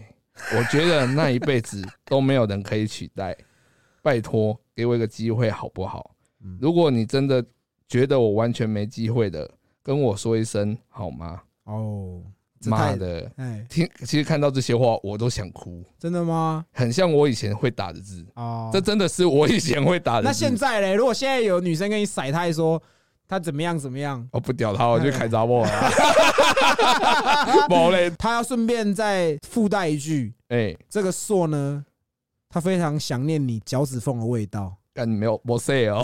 [0.56, 3.38] 我觉得那一辈子都没有人可以取代。
[4.02, 6.16] 拜托，给我一个机会好不好？
[6.60, 7.46] 如果你真的
[7.88, 9.48] 觉得我完全没机会的，
[9.84, 11.40] 跟我说一声好吗？
[11.66, 12.24] 哦，
[12.66, 13.32] 妈的！
[13.36, 15.86] 哎，听，其实看到这些话，我都想哭。
[16.00, 16.66] 真的吗？
[16.72, 18.72] 很像我以前会打的字哦。
[18.74, 20.24] 这真的是我以前会打的。
[20.24, 20.96] 那现在嘞？
[20.96, 22.82] 如果现在有女生跟你甩他说。
[23.28, 23.78] 他怎么样？
[23.78, 24.28] 怎么样？
[24.32, 25.72] 我不屌他，我就开闸破了。
[27.70, 31.84] 冇嘞，他要顺便再附带一句：哎，这个硕呢，
[32.50, 34.76] 他非常想念你脚趾缝的味道。
[34.94, 35.40] 但没有？
[35.46, 36.04] 我 say 哦。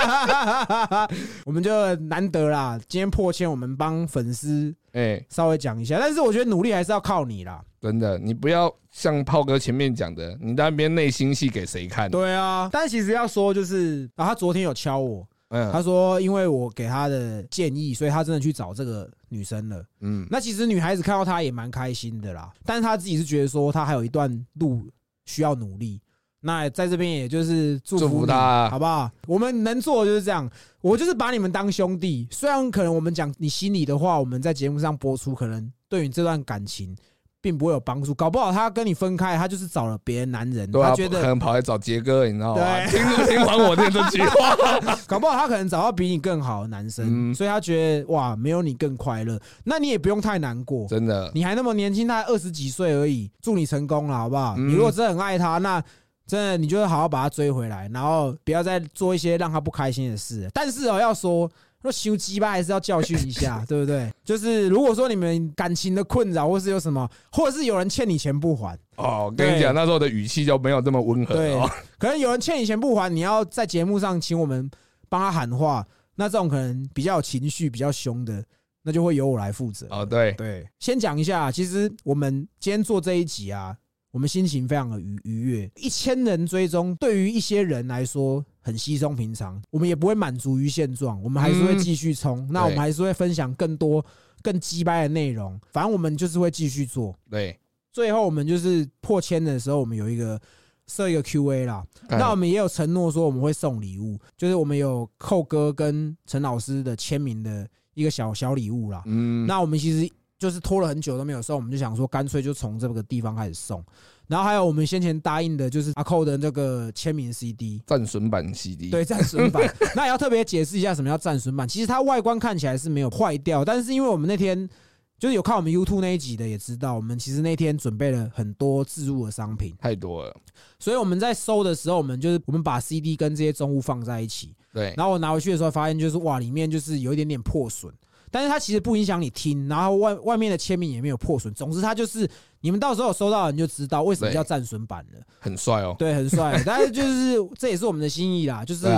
[1.44, 5.98] 我们就难得啦，今天破千，我们帮粉丝哎稍微讲一下。
[5.98, 7.62] 但是我觉得努力还是要靠你啦。
[7.80, 12.10] 真的，你不要像炮哥前面讲的，你那边内心戏给谁看？
[12.10, 12.70] 对啊。
[12.72, 15.26] 但其实要说就是，啊，他昨天有敲我。
[15.70, 19.84] 他说：“因为我给他的建议，所以他真的去找这个女生了。
[20.00, 22.50] 嗯，那其实女孩子看到他也蛮开心的啦。
[22.64, 24.82] 但是他自己是觉得说他还有一段路
[25.26, 26.00] 需要努力。
[26.40, 29.10] 那在这边也就是祝福他，好不好？
[29.26, 30.50] 我们能做的就是这样。
[30.80, 32.26] 我就是把你们当兄弟。
[32.30, 36.96] 虽然可能我们讲你心里的话，我们在节目上播出，可能对于这段感情。”
[37.42, 42.62] 并不会有帮助，搞不好他跟你分开，他就是找了别的男人，他觉得可能跑来找杰哥，你知道吗？
[42.86, 44.56] 听听完我念这句话，
[45.08, 54.56] 搞不好他可能找到比你更好的男生，所以他觉得哇，没有你更快乐，那你也不用太难过，真的，你还那么年轻，他二十几岁而已，祝你成功了，好不好？
[54.56, 55.82] 你如果真的很爱他，那
[56.24, 60.48] 真的你就好好把他追回来，然后不要再做一些让他不开心的事。
[60.54, 61.50] 但是哦，要说。
[61.82, 64.10] 说修鸡巴还是要教训一下， 对不对？
[64.24, 71.34] 就是如果说你们感情的困扰，或是有什么，或者是有人欠你钱不还，哦，跟你讲那时候的语气就没有这么温和。
[71.34, 71.58] 对，
[71.98, 74.70] 可能有人欠你钱不还，你要在节目上请我们
[75.08, 78.44] 帮他喊话，那这种可能比较有情绪、比较凶的，
[78.82, 79.86] 那就会由我来负责。
[79.90, 83.76] 哦，对对，先讲一下，其实我们今天做这一集啊。
[84.12, 92.48] 我们心情非常的愉愉悦，一千人追踪对于一些人来说很稀松平常，我们也不会满足于现状，我们还是会继续冲。
[92.50, 94.04] 那我们还是会分享更多
[94.40, 97.14] 更鸡掰的内容，反正我们就是会继续做。
[97.28, 97.58] 对，
[97.92, 100.40] 最后我们就是破千的时候，我们有一个
[100.86, 101.84] 设一个 Q&A 啦。
[102.08, 109.02] 那我们也有承诺说我们会送礼物，就是我们有寇哥跟陈老师的签名的一个小小礼物啦。
[109.06, 110.10] 嗯，那我们其实。
[110.42, 113.80] 就是拖了很久都没有送，我们就想说干脆就从这个地方开始送。
[114.26, 119.72] 然后还有我们先前答应的，就是阿寇的那个签名 CD 战损版 CD，对战损版。
[119.94, 121.68] 那也要特别解释一下什么叫战损版。
[121.68, 124.68] 其实它外观看起来是没有坏掉，但是因为我们那天
[125.16, 130.34] 就是有看我们 YouTube 那一集的，也知道我们其实那天准备了很多自入的商品，太多了。
[130.80, 134.52] 所以我们在收的时候，我们就是我们把 CD 跟这些中物放在一起。
[134.72, 134.92] 对。
[134.96, 137.92] 然后我拿回去的时候，发现就是哇，里面就是有一点点破损。
[138.32, 141.52] 但是它其实不影响你听，然后外外面的签名也没有破损。
[141.52, 142.26] 总之，它就是
[142.62, 145.20] 你们到时候收到你就知道为什么叫战损版了。
[145.38, 146.60] 很帅哦，对，很帅。
[146.64, 148.88] 但是就是这也是我们的心意啦，就是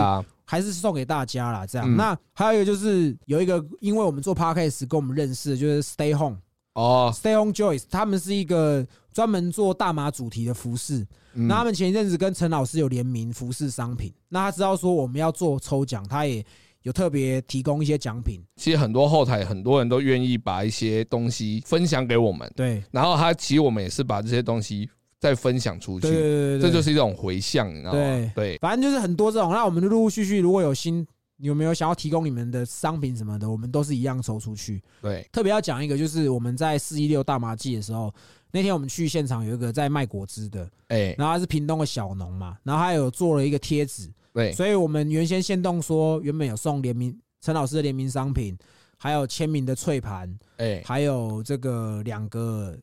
[0.44, 1.66] 还是送给大家啦。
[1.66, 6.38] 这样，那还有一个就是有一个，因为我们做 podcast 跟我们认识，就是 Stay Home
[6.74, 11.04] 哦，Stay Home Joyce，他们是一个专门做大麻主题的服饰。
[11.32, 16.46] 那他们前一阵子跟陈老师有联名服饰商品，那他知道说我们要做抽奖，他也。
[16.84, 22.84] 有特别提供一些奖品，其实很多后台很多人都愿意把一些东西分享给我们，对。
[22.90, 24.86] 然后他其实我们也是把这些东西
[25.18, 28.32] 再分享出去，对对对，这就是一种回向，你知道吗？
[28.34, 29.50] 对，反正就是很多这种。
[29.50, 31.06] 那我们陆陆续续如果有新
[31.38, 34.82] 有没有想要提供你们的商品什么的，我们都是一样抽出去。
[35.00, 38.12] 对，特别要讲一个，就是我们在四一六大麻季的时候，
[38.52, 44.12] 那天我们去现场有一个在卖果汁的，哎，然后他是屏东的小农嘛，然后他有做了一个贴纸。
[44.34, 48.54] 对，所以我们原先限动说，原本有送联名陈老师的联名商品，
[48.98, 52.76] 还有签名的脆盘，哎，还有这个两个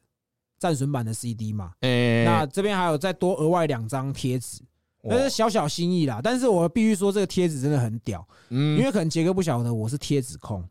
[0.58, 4.62] 战损版的 CD 嘛，哎，那这边还有再多额外两张贴纸，
[5.04, 6.22] 那是小小心意啦。
[6.24, 10.64] 但是我必须说，这个贴纸真的很屌，嗯，因为可能杰哥不晓得我是贴纸控，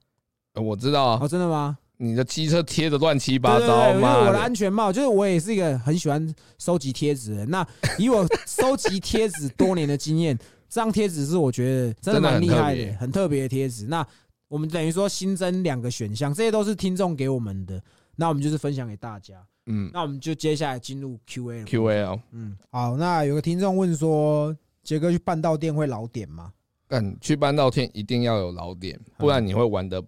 [0.55, 1.77] 我知道啊，哦，真的吗？
[1.99, 7.51] 你的机车贴的乱七八糟，对，因为我的的安全帽，就是我也是一个很喜欢收集贴纸的人。
[7.51, 7.67] 那
[7.99, 10.39] 以我收集贴纸多年的经验，
[10.71, 13.87] 这张贴纸是我觉得真的蛮厉害的，很特别的贴纸。
[13.87, 14.07] 那
[14.47, 17.83] 我们等于说新增两个选项，这些都是听众给我们的，
[18.15, 19.45] 那我们就是分享给大家。
[19.67, 21.65] 嗯那我们就接下来进入 Q&A 了。
[21.65, 26.53] ，Q A L，嗯，好，那有个听众问说，杰哥去半道店会老点吗？
[26.89, 30.03] 嗯去半道店一定要有老点，不然你会玩的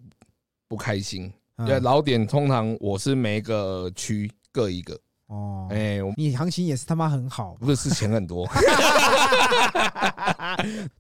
[0.67, 1.33] 不开心。
[1.57, 4.99] 嗯对，老点通常我是每一个区各一个，
[5.33, 7.57] 哦，哎，我你行情也是他妈很好。
[7.59, 8.47] 不是钱很多，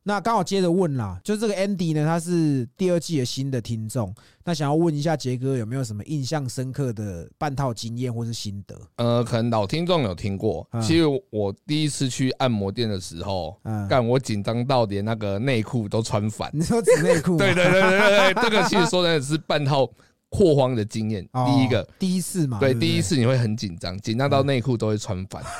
[0.02, 4.14] 那刚好接着问啦，就这个 Andy 呢，他是第二季的新的听众，
[4.44, 8.74] 那想要问一下杰哥有没有什么印象深刻的半套经验或是心得？
[8.96, 10.80] 呃，可能老听众有听过嗯。
[10.80, 16.50] 其实我第一次去按摩店的时候，嗯，干我紧张到连那个内裤都穿反。
[16.54, 17.38] 你说纸内裤 吗？
[17.38, 19.86] 对对对对对对，这个其实说真的是半套
[20.32, 21.28] 扩荒的经验。
[21.32, 25.42] 哦第一个，第一次嘛，对，不第一次你会很紧张，紧张到内裤都会穿反。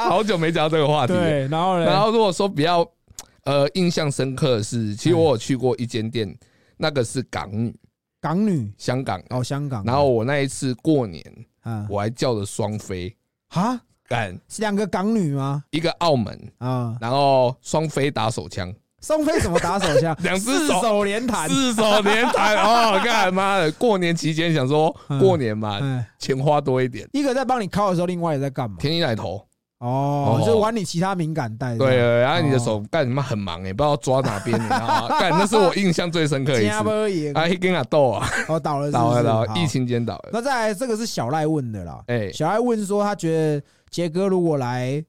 [0.00, 1.20] 好久没讲到这个话题了。
[1.20, 1.84] 对，然后呢？
[1.84, 2.84] 然后如果说比较
[3.44, 6.34] 呃印象深刻的是，其实我有去过一间店，
[6.78, 7.74] 那个是港女，
[8.20, 9.22] 港女香港。
[9.28, 11.22] 哦，香港，然后我那一次过年，
[11.64, 13.14] 嗯我还叫了双飞，
[13.48, 15.62] 啊，干是两个港女吗？
[15.70, 20.16] 一个澳门，啊，然后双飞打手枪，宋飞怎么打手枪？
[20.22, 23.70] 两只手手连弹，四手连弹哦， 干妈的！
[23.72, 28.76] 过年期间想说过年嘛，嗯，钱花多一点，一个在帮你敲的时候，另外也在干嘛？
[28.78, 29.44] 舔你奶头，
[29.78, 31.76] 哦，哦就玩你其他敏感带。
[31.76, 35.08] 对，然后你的哦手干什么很忙哎，不知道抓哪边，你知道吗？
[35.18, 37.32] 干，那是我印象最深刻的一次。
[37.34, 40.30] 啊，一根啊豆啊，哦倒了倒了倒了，疫情间倒了。
[40.32, 42.00] 那再来，这个是小赖问的啦。
[42.06, 45.04] 哎，小赖问说，他觉得杰哥如果来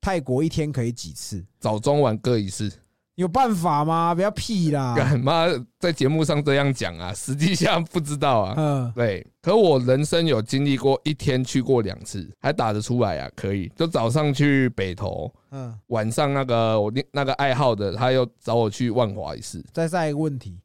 [0.00, 1.44] 泰国一天可以几次？
[1.60, 2.72] 早中晚各一次。
[3.16, 4.14] 有办法吗？
[4.14, 4.94] 不要屁啦！
[4.94, 5.46] 干嘛
[5.78, 8.54] 在节目上这样讲啊，实际上不知道啊。
[8.58, 13.72] 嗯，对，可我人生有经历过一天去过两次，还打得出来啊，可以。
[13.74, 19.64] 就早上去北投，嗯，晚上那个我那那个爱好的，他又找我去万华一次。
[19.72, 20.60] 再下一个问题，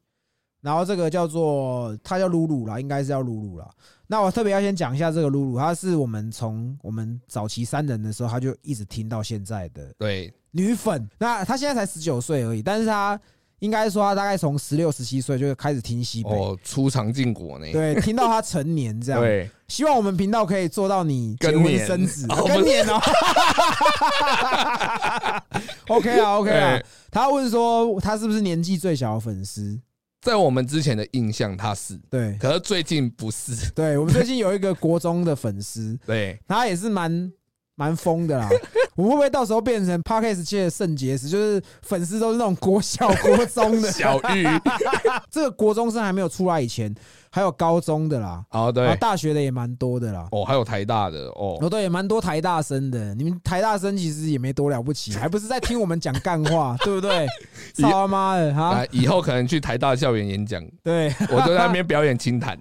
[0.62, 3.68] 然后这个叫做他叫露露啦，应该是叫露露啦。
[4.06, 11.08] 那我特别要先讲一下这个露露，她是我们从我们早期三人的时候，她就一直听到现在的对，女粉。
[11.18, 13.18] 那她现在才十九岁而已，但是她
[13.58, 17.66] 应该说她大概从十六、十七岁就开始听西北，哦，出场进果呢。
[17.72, 19.20] 对，听到她成年这样。
[19.20, 23.00] 对，希望我们频道可以做到你结婚更年生子，哦更年哦。
[25.88, 26.84] OK 啊，OK 啊哎。
[27.10, 29.80] 他问说他是不是年纪最小的粉丝？
[30.22, 33.70] 在我们之前的印象他是，对，可是最近不是。
[33.72, 37.32] 对我们最近有一个国中的粉丝， 对，他也是蛮
[37.74, 38.48] 蛮疯的啦。
[38.94, 41.28] 我们会不会到时候变成 Parkes 界的圣结石？
[41.28, 43.90] 就是粉丝都是那种国小、国中的。
[43.92, 44.46] 小玉。
[45.30, 46.94] 这个国中生还没有出来以前，
[47.30, 50.28] 还有高中的啦，好，然后对，大学的也蛮多的啦。
[50.30, 53.14] 哦，还有台大的哦，哦，对，也蛮多台大生的。
[53.14, 57.26] 你们台大生其实也没多了不起，还不是在听我们讲干话， 对不对？
[57.74, 58.76] 操他妈的哈！
[58.76, 62.58] 啊，以后可能去台大校园演讲，对，我就在那边表演清谈。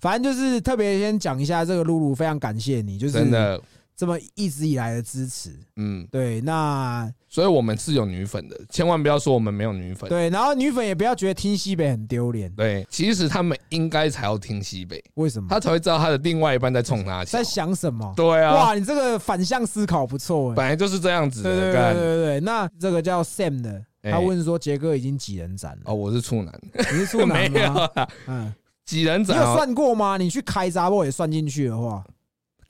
[0.00, 3.60] 反正就是特别先讲一下这个露露，非常感谢你，就是真的，
[4.00, 5.54] 这么一直以来的支持。
[5.76, 10.08] 嗯，对，那所以我们是有女粉的，千万不要说我们没有女粉。
[10.08, 15.50] 对，然后女粉也不要觉得听西北很丢脸，对，其实他们应该才要听西北，为什么？
[15.50, 17.44] 他才会知道他的另外一半在冲他笑在。
[17.44, 18.10] 想什么？
[18.16, 20.54] 对啊，哇，你这个反向思考不错哎。
[20.56, 25.82] 本来就是这样子对对对对对对，那这个叫 Sam 的，哎他问说杰哥已经几人斩了？
[25.84, 27.90] 哦，我是处男，你是处男吗？
[27.94, 28.52] 啦，嗯，你有
[28.86, 29.54] 几人斩哦？
[29.54, 30.16] 算过吗？
[30.16, 32.02] 你去开闸波也算进去的话，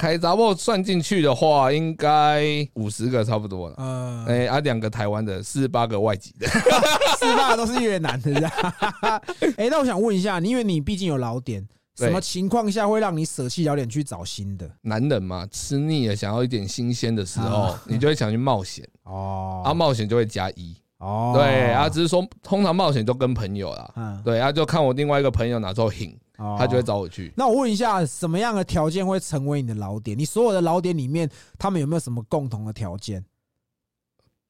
[0.01, 3.75] 开杂货算进去的话，应该五十个差不多了。
[3.77, 6.49] 嗯，哎，啊，两个台湾的，四十八个外籍的。
[7.21, 8.49] 四十八都是越南的？
[9.59, 14.67] 哎，那我想问一下，你因为你毕竟有老点，什么情况下会让你舍弃老点去找新的？
[14.81, 20.75] 男人嘛，吃腻了，想要一点新鲜的时候啊，你就会想去冒险，哦，啊，冒险就会加一。
[20.97, 23.91] 哦，对啊，只是说通常冒险都跟朋友啦。
[23.97, 27.33] 嗯，对啊，就看我另外一个朋友哪时候挺，哦他就会找我去。
[27.37, 30.19] 那我问一下，什么样的条件会成为你的老点？
[30.19, 33.25] 你所有的老点里面，他们有没有什么共同的条件？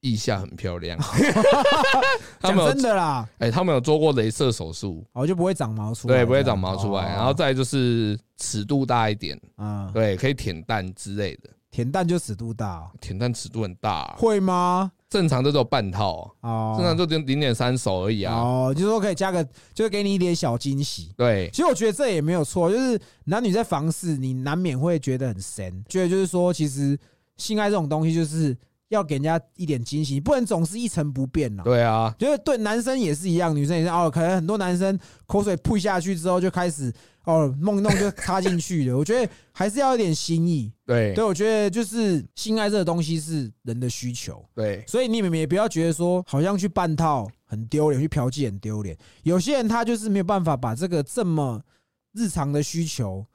[0.01, 0.97] 腋下很漂亮，
[2.41, 7.13] 他讲们真的啦，哎，他们有做过镭射手术，哦，就不会长毛出来，对，不会长毛出来。
[7.13, 11.51] 哦然后再就是尺度大一点，嗯，对，可以舔蛋之类的。
[11.69, 14.91] 舔蛋就尺度大哦，舔蛋尺度很大啊，会吗？
[15.11, 18.33] 正常都只有半套，哦，正常就零零点三手而已啊。
[18.33, 19.43] 哦，就是说可以加个，
[19.73, 21.11] 就是给你一点小惊喜。
[21.17, 26.97] 对，其实我觉得这也没有错，就是男女在房事，你难免会觉得很神，觉得就是说，其实
[27.35, 28.57] 性爱这种东西就是
[28.87, 31.63] 要给人家一点惊喜，不能总是一成不变呐。
[31.65, 34.09] 对啊，就是对男生也是一样，女生也是哦。
[34.09, 36.89] 可能很多男生口水吐下去之后就开始
[37.25, 38.97] 哦弄一弄就插进去了。
[38.99, 40.71] 我觉得还是要有点心意。
[40.85, 48.97] 对对，我觉得就是性爱这个东西是人的需求，对，所以你们也不要觉得说好像去半套很丢脸，去嫖妓很丢脸。
[49.23, 51.61] 有些人他就是没有办法把这个这么
[52.13, 53.25] 日常的需求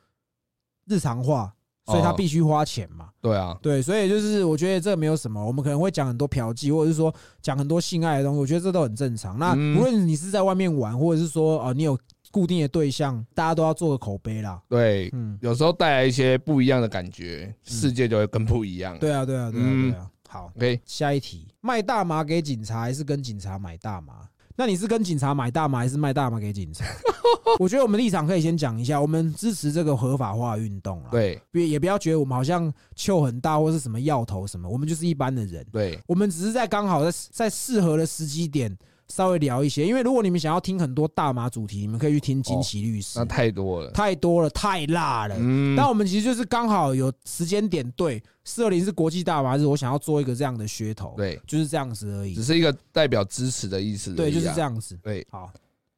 [0.86, 1.50] 日常化，
[1.86, 3.08] 所以他哦必须花钱嘛。
[3.22, 9.38] 对啊，对，所以就是我觉得这个没有什么，我们可能会讲很多嫖妓，或者是说讲很多性爱的东西，我觉得这都很正常。
[9.38, 11.98] 那嗯无论你是在外面玩，或者是说哦、呃你有
[12.30, 14.60] 固定的对象，大家都要做个口碑啦。
[14.68, 18.98] 对，嗯，有时候带来一些不一样的感觉，世界就会更不一样。
[18.98, 20.10] 对啊，对啊，对啊，嗯对啊。
[20.28, 24.28] 好，，OK，下一题，卖大麻给警察还是跟警察买大麻？
[24.58, 26.84] 那你是跟警察买大麻，还是卖大麻给警察？
[27.60, 31.08] 我觉得我们立场可以先讲一下，我们支持这个合法化运动啦。
[31.10, 35.64] 对别也不要觉得我们好像球很大或是什么要头什么，我们就是一般的人。
[35.70, 38.76] 对我们只是在刚好在在适合的时机点
[39.08, 43.90] 稍微聊一些，因为如果你们想要听很多大麻主题，你们可以去听惊奇律师，那太多了。
[43.92, 45.36] 太多了，太辣了。
[45.38, 52.42] 嗯，但我们其实就是刚好有时间点对，四二零是国际大麻日，我想要做一个这样的噱头，对，就是这样子而已只。
[52.42, 54.16] 是一个代表支持的意思啊。
[54.16, 54.98] 对，就是这样子。
[55.02, 55.50] 对，好，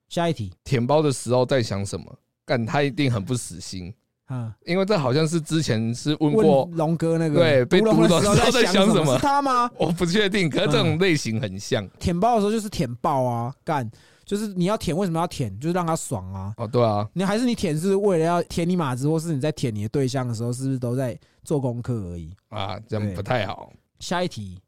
[0.09, 2.19] 下一题，舔包的时候在想什么？
[2.45, 3.93] 干，他一定很不死心，
[4.31, 9.71] 嗯，因为这好像是之前是问过问，龙哥那个对被毒龙的时候在想什么是他吗？
[9.79, 11.89] 我不确定，可是这种类型很像。
[11.99, 13.91] 舔爆的时候就是舔爆啊，干，
[14.27, 15.59] 就是你要舔，为什么要舔？
[15.59, 16.53] 就是让他爽啊。
[16.59, 22.31] 哦，对啊，你还是你舔是为了要舔你马子，或是你在舔你的对象的时候，是不是都在做功课而已？
[22.51, 23.73] 啊，这样不太好。
[23.99, 24.61] 下一题，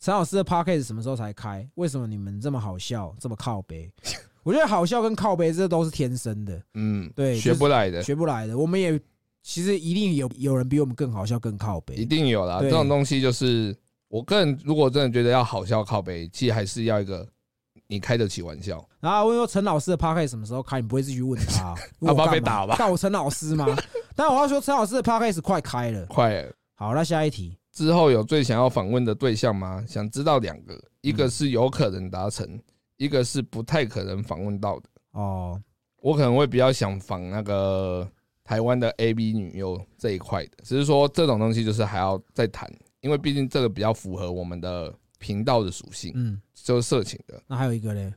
[0.00, 1.68] 陈老师的 podcast 什么时候才开？
[1.74, 3.92] 为什么你们这么好笑，这么靠背？
[4.42, 8.56] 我觉得好笑跟靠背这都是天生的，嗯，对学不来的，学不来的。
[8.56, 8.98] 我们也
[9.42, 12.04] 其实一定有有人比我们更好笑、更靠背一。
[12.04, 12.60] 定有啦。
[12.60, 13.74] 对这种东西就是，
[14.08, 17.26] 我个人如果真的觉得要好笑靠背，其实还是要一个
[17.86, 18.86] 你开得起玩笑。
[19.00, 20.80] 然后问说陈老师的 podcast 什么时候开？
[20.80, 23.66] 你不会自己去问他、问 我怕被打吧告我陈老师吗？
[24.14, 26.04] 但我要说陈老师的 podcast 快开了。
[26.06, 29.84] 快了好，那下一题，之后有最想要访问的对象吗？
[29.86, 32.46] 想知道两个，一个是有可能达成，
[32.98, 34.88] 一个是不太可能访问到的。
[35.12, 35.60] 哦，
[36.00, 38.06] 我可能会比较想访那个
[38.44, 42.70] 台湾的 A B 女优这一块的，只是说这种东西就是还要再谈，
[43.00, 48.12] 因为毕竟这个比较符合我们的频道的属性，嗯，就是色情的，那还有一个嘞，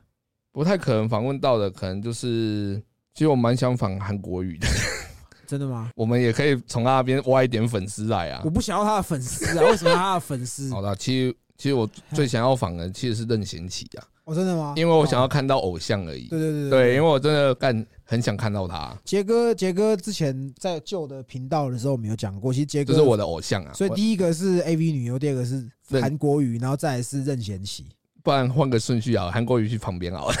[0.52, 2.80] 不太可能访问到的，可能就是
[3.14, 4.66] 其实我蛮想访韩国语的，
[5.46, 5.90] 真的吗？
[5.96, 8.50] 我们也可以从他那边挖一点粉丝来啊我。
[8.50, 10.70] 不想要他的粉丝啊，为什么他的粉丝？
[10.74, 14.74] 好的，其实其实我最想要访的其实是任贤齐啊，哦，真的吗？
[14.76, 16.28] 因为我想要哦，看到偶像而已。
[16.28, 23.72] 对对对对，因为我真的干很想看到他，杰哥，杰哥之前在旧的频道的时候，我们有讲过，其实杰哥这是我的偶像啊。
[23.72, 27.86] 所以第一个是 A V 女优，第二个是任韩国语，然后再来是任贤齐。
[28.22, 30.36] 不然换个顺序啊，韩国瑜去旁边好了。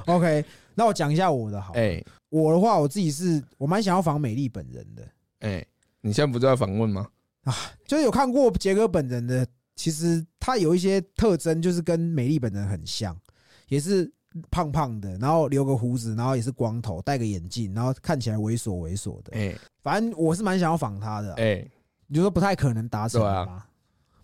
[0.06, 0.42] OK，
[0.74, 1.80] 那我讲一下我的好了。
[1.80, 5.02] 哎我的话，我自己是我蛮想要访美丽本人的，
[5.40, 5.64] 哎，
[6.00, 7.06] 你现在不是在访问吗？
[7.44, 7.54] 啊
[7.86, 9.46] 就是有看过杰哥本人的，
[9.76, 13.16] 其实他有一些特征，就是跟美丽本人很像，
[13.68, 14.10] 也是
[14.50, 19.32] 胖胖的，然后留个胡子，然后也是光头，戴个眼镜，然后看起来猥琐猥琐的。
[19.32, 21.70] 哎反正我是蛮想要仿他的啊，哎，
[22.06, 23.64] 你就说不太可能达成吗？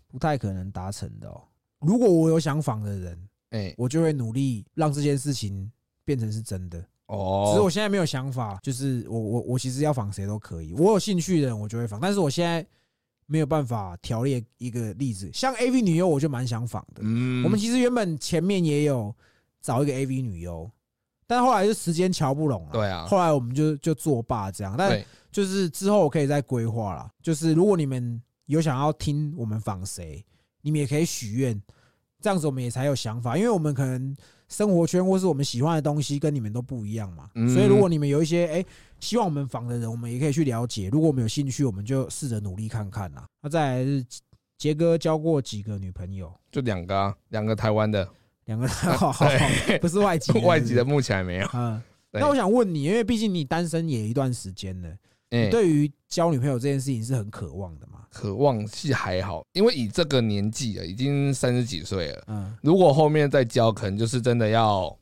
[0.08, 1.42] 不太可能达成的哦。
[1.80, 5.70] 如果我有想仿的人，哎我就会努力让这件事情
[6.04, 6.78] 变成是真的。
[7.06, 12.66] 哦只是哦我，现在没有想法，就是我我我其实要仿谁都可以，我有兴趣的人我就会仿，但是我现在
[13.30, 17.00] 没有办法条列一个例子，像 AV 女优我就蛮想仿的。
[17.04, 19.14] 嗯我们其实原本前面也有
[19.62, 20.68] 找一个 AV 女优，
[21.28, 25.00] 但后来就时间瞧不拢了，对啊，后来我们就就作罢这样，但
[25.30, 27.08] 就是之后我可以再规划啦。
[27.22, 30.24] 就是如果你们有想要听我们仿谁，
[30.60, 31.62] 你们也可以许愿，
[32.20, 33.36] 这样子我们也才有想法。
[33.36, 34.12] 因为我们可能
[34.50, 38.64] 生活圈或是我们喜欢的东西跟你们都不一样嘛，嗯所以如果你们有一些哎、
[38.98, 40.88] 希望我们访的人，我们也可以去了解。
[40.90, 43.24] 如果我们有兴趣，我们就试着努力看看啦。
[43.40, 44.04] 那再来是
[44.58, 46.30] 杰哥交过几个女朋友？
[46.50, 48.06] 就两个啊，两个台湾的，
[48.46, 49.28] 两个，好好好
[49.80, 51.48] 不是外籍， 外籍的目前还没有。
[51.54, 51.80] 嗯，
[52.10, 54.88] 那我想问你，因为毕竟你单身也一段时间了，
[55.30, 57.99] 哎你，对于交女朋友这件事情是很渴望的嘛？
[58.12, 62.24] 渴望是还好，因为以这个年纪了，已经三十几岁了。
[62.26, 64.94] 嗯，如果后面再交，可能就是真的要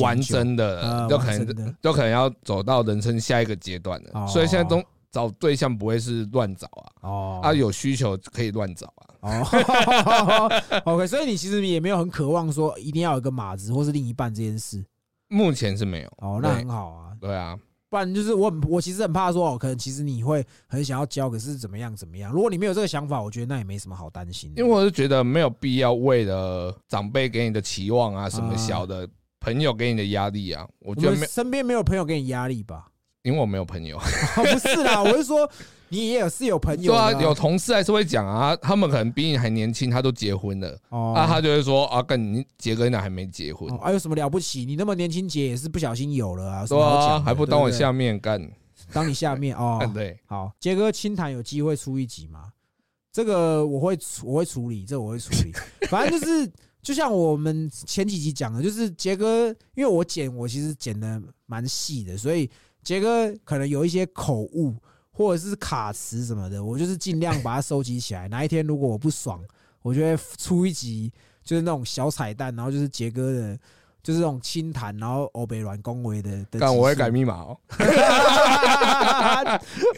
[0.00, 4.10] 完真的了，呃就可能就可能要走到人生下一个阶段了。
[4.14, 4.26] 哦。
[4.28, 7.40] 所以现在都找对象不会是乱找啊，哦。
[7.42, 9.04] 啊有需求可以乱找啊。
[9.20, 14.84] 哦，OK，所以你其实也没有很渴望说一定要有个马子或是另一半这件事。
[15.26, 16.08] 目前是没有。
[16.18, 17.12] 哦，那很好啊。
[17.20, 17.58] 对啊，
[17.90, 22.32] 不然就是我很我其实很怕说哦，可能其实你会很想要交，可是怎么样怎么样？
[22.32, 24.60] 如果你没有这个想法，我觉得那也没什么好担心的。
[24.60, 29.08] 因为我是觉得没有必要为了长辈给你的期望啊，什么小的
[29.40, 32.88] 朋友给你的压力啊，我我觉得没，身边没有朋友给你压力吧？
[33.22, 33.96] 因为我没有朋友。
[33.96, 34.02] 哦
[34.36, 35.50] 不是啦，我是说
[35.90, 44.64] 你也有是有朋友的对啊，有同事还是会讲啊，他们可能比你还年轻，他都结婚了，哦啊，他就会说啊，跟你杰哥那还没结婚哦，，还有什么了不起？
[44.64, 48.40] 你那么年轻结也是不小心有了啊，有什对啊，么好讲的还不当我下面干，
[48.92, 49.80] 当你下面哦。
[49.94, 52.52] 对，好，杰哥清谈有机会出一集吗？
[53.10, 55.52] 这个我会我会处理，这个我会处理。
[55.88, 62.48] 反正就是，就像我们前几集讲的，就是杰哥，因为我剪我其实剪的蛮细的，所以
[62.84, 64.74] 杰哥可能有一些口误
[65.18, 68.28] 或者是卡词什么的，我就是尽量把它收集起来。
[68.28, 69.44] 哪一天如果我不爽，
[69.82, 71.12] 我就会出一集，
[71.42, 73.58] 就是那种小彩蛋，然后就是杰哥的。
[74.00, 76.74] 就是那种清谈，然后欧北软恭维的但。
[76.74, 77.58] 我会改密码哦。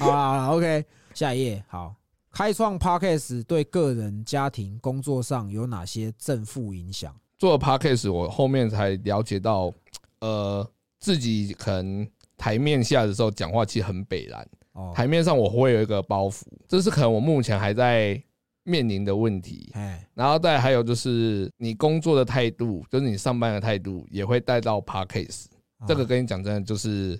[0.00, 1.62] 好啦好，OK，下一页。
[1.68, 1.94] 好，
[2.32, 7.14] 开创 Podcast 对个人、家庭、工作上有哪些正负影响？
[7.38, 9.72] 做了 podcast，我后面才了解到，
[10.20, 10.68] 呃，
[10.98, 14.44] 自己可能台面下的时候讲话其实很北蓝，
[14.80, 18.20] 哦，台面上我会有一个包袱，这是可能我目前还在
[18.64, 19.70] 面临的问题。
[19.74, 25.46] 哎，然后再还有就是你工作的态度，就是你上班的态度，也会带到 podcast。
[25.86, 27.18] 这个跟你讲真的，就是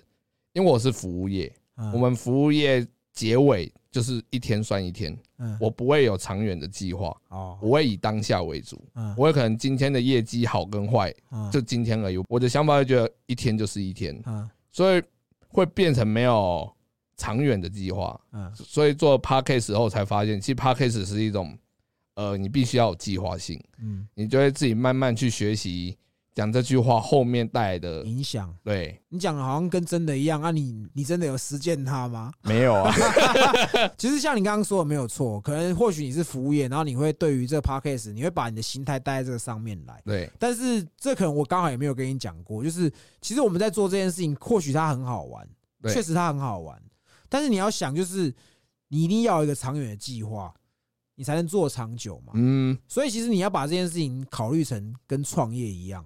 [0.53, 8.79] 因为我是服务业，嗯我们服务业结尾就是一天算一天，嗯我不会有长远的计划，哦，我会以当下为主。
[8.93, 12.23] 嗯我会可能今天的业绩好跟坏，嗯就今天而已。
[12.29, 15.01] 我的想法就觉得一天就是一天，嗯所以
[15.47, 16.71] 会变成没有
[17.21, 18.19] 长远的计划。
[18.31, 21.55] 嗯所以做 podcast 后才发现，其实 podcast 是一种，
[22.15, 25.95] 呃，你必须要有计划性，嗯，你就会自己慢慢去学习
[26.33, 28.03] 讲这句话后面带来的。
[28.03, 28.53] 影响。
[28.63, 30.87] 对，你讲的好像跟真的一样啊你！
[30.93, 32.31] 你真的有实践它吗？
[32.43, 32.91] 没有啊，
[33.97, 40.01] 其实像你刚刚说的没有错，可能或许你是服务业，然后你会对于这个 podcast，你会把你的心态带在这个上面来。
[40.05, 45.45] 对，但是这可能我刚好也没有跟你讲过，就是其实我们在做这件事情，或许它很好玩，
[45.81, 46.81] 对确实它很好玩，
[47.31, 48.33] 但是你要想，就是
[48.89, 50.53] 你一定要有一个长远的计划，
[51.15, 52.33] 你才能做长久嘛。
[52.35, 56.05] 嗯，所以其实你要把这件事情考虑成跟创业一样。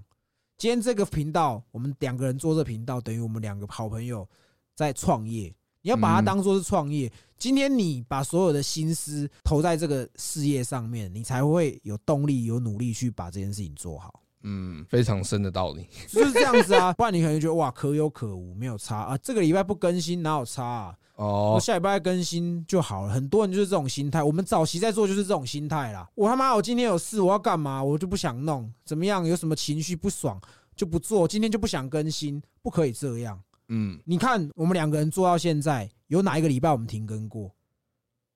[0.56, 4.30] 今天这个频道，我们两个人做这频道，等于我们两个好朋友
[4.76, 5.52] 在创业。
[5.82, 7.12] 你要把它嗯当做是创业。
[7.40, 14.22] 今天你把所有的心思投在这个事业上面，你才会有动力、有努力去把这件事情做好。
[14.48, 15.88] 嗯，非常深的道理。
[16.08, 19.18] 就是这样子啊，不然你可能觉得哇可有可无，没有差啊。
[19.18, 20.96] 这个礼拜不更新哪有差啊？
[21.16, 23.14] 哦，下礼拜更新就好了。
[23.14, 26.08] 很多人就是这种心态，我们早期在做就是这种心态啦。
[26.14, 27.84] 我他妈我今天有事，我要干嘛？
[27.84, 29.26] 我就不想弄，怎么样？
[29.26, 30.40] 有什么情绪不爽
[30.76, 33.42] 就不做，今天就不想更新，不可以这样。
[33.70, 37.50] 嗯，你看我们两个人做到现在，有哪一个礼拜我们停更过？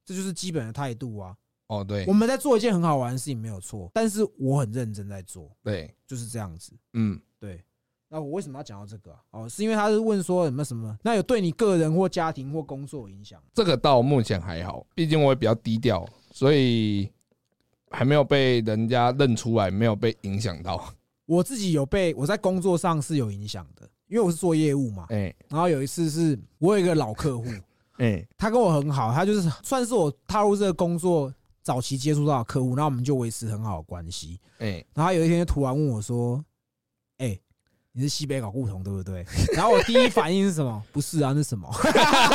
[0.05, 1.36] 这就是基本的态度啊。
[1.70, 6.74] 哦，对我，们在做一件很好玩的事情，没有错，但是我很认真在做，对，就是这样子。
[6.93, 7.63] 嗯，对，
[8.07, 9.20] 那我为什么要讲到这个啊？
[9.30, 13.39] 哦，是因为他是问说有没有什么，那有对你个人或家庭或工作有影响？
[13.53, 17.07] 这个到目前还好，毕竟我也比较低调，所以
[17.91, 20.91] 还没有被人家认出来，没有被影响到。
[21.28, 25.05] 我自己有被我在工作上是有影响的，因为我是做业务嘛。
[25.09, 27.45] 哎然后有一次是我有一个老客户，
[27.99, 31.32] 哎，他跟我很好，他就是算是我踏入这个工作
[31.70, 34.39] 早期接触到的客户，然后我们就维持很好的关系。
[34.57, 36.43] 哎，然后有一天就突然问我说
[37.20, 37.38] ：“哎、
[37.91, 40.82] 你是西北搞固酮对不对？” 然后我第一反应是什么？
[40.91, 41.70] 不是啊，那是什么？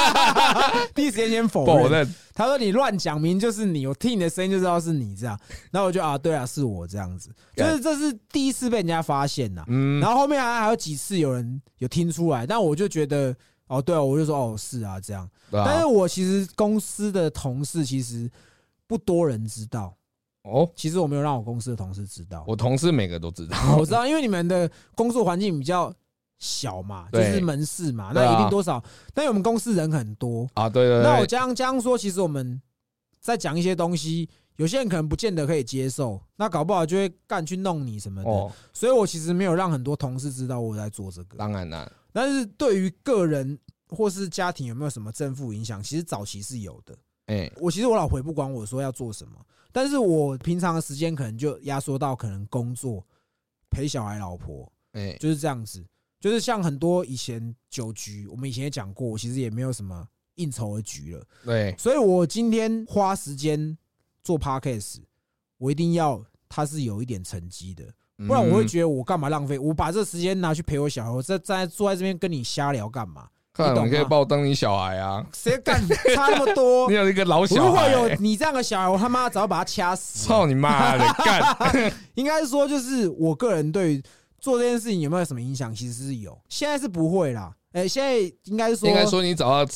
[0.95, 1.83] 第一时间先否认。
[1.83, 5.37] 否认，他说：“你乱讲，明明就是你，我听你的声音就知道是你这样。”
[5.73, 9.65] 然后我就啊，对啊，是我这样子，就是这是第一次被人家发现呐。
[9.67, 13.35] 嗯，然后后面还还有几次有人有听出来，但我就觉得
[13.67, 15.25] 哦，对啊，我就说哦是啊这样。
[15.51, 18.29] 啊但是我其实公司的同事其实
[18.95, 19.93] 不多人知道，
[20.43, 22.45] 哦，其实我没有让我公司的同事知道。
[22.47, 25.93] 我同事每个都知道，哦 我知道，因为你们的工作环境比较
[26.39, 28.81] 小嘛，就是门市嘛，那一定多少。
[29.13, 32.63] 但我们公司人很多，啊，对对那我对，这样这样说，其实我们
[33.21, 38.31] 在讲一些东西，有些人可能不见得可以接受，那搞不好就会干去弄你什么的。
[38.31, 41.37] 哦，所以我其实没有让很多同事知道我在做这个。
[41.37, 46.97] 当然啦，但是对于个人或是家庭有没有什么正负影响，其实早期是有的。
[47.27, 49.35] 哎，我其实我老婆也不管我说要做什么，
[49.73, 53.05] 但是我平常的时间可能就压缩到可能工作、
[53.71, 55.85] 陪小孩、老婆，哎，就是这样子。
[56.21, 61.23] 就是像很多以前酒局，我们以前也讲过，我其实也没有什么应酬的局了。
[61.45, 63.77] 对，所以我今天花时间
[64.23, 65.03] 做 podcast，
[65.59, 67.85] 我一定要它是有一点成绩的，
[68.17, 69.59] 不然我会嗯觉得我干嘛浪费？
[69.59, 73.29] 我把这时间拿去陪我小孩，我在在坐在这边跟你瞎聊干嘛？
[73.55, 76.97] 看你可以把我当你小孩啊，谁敢差那么多 你？
[76.97, 80.27] 有一个老小如果有，你这样的小孩，我他妈早把他掐死。
[80.27, 81.93] 操你妈的干！
[82.15, 84.03] 应该是说，就是我个人对
[84.41, 87.55] 做这件事情有没有什么影响，其实是有，现在是不会啦。
[87.73, 89.73] 哎，现在应该是说，应该说你找到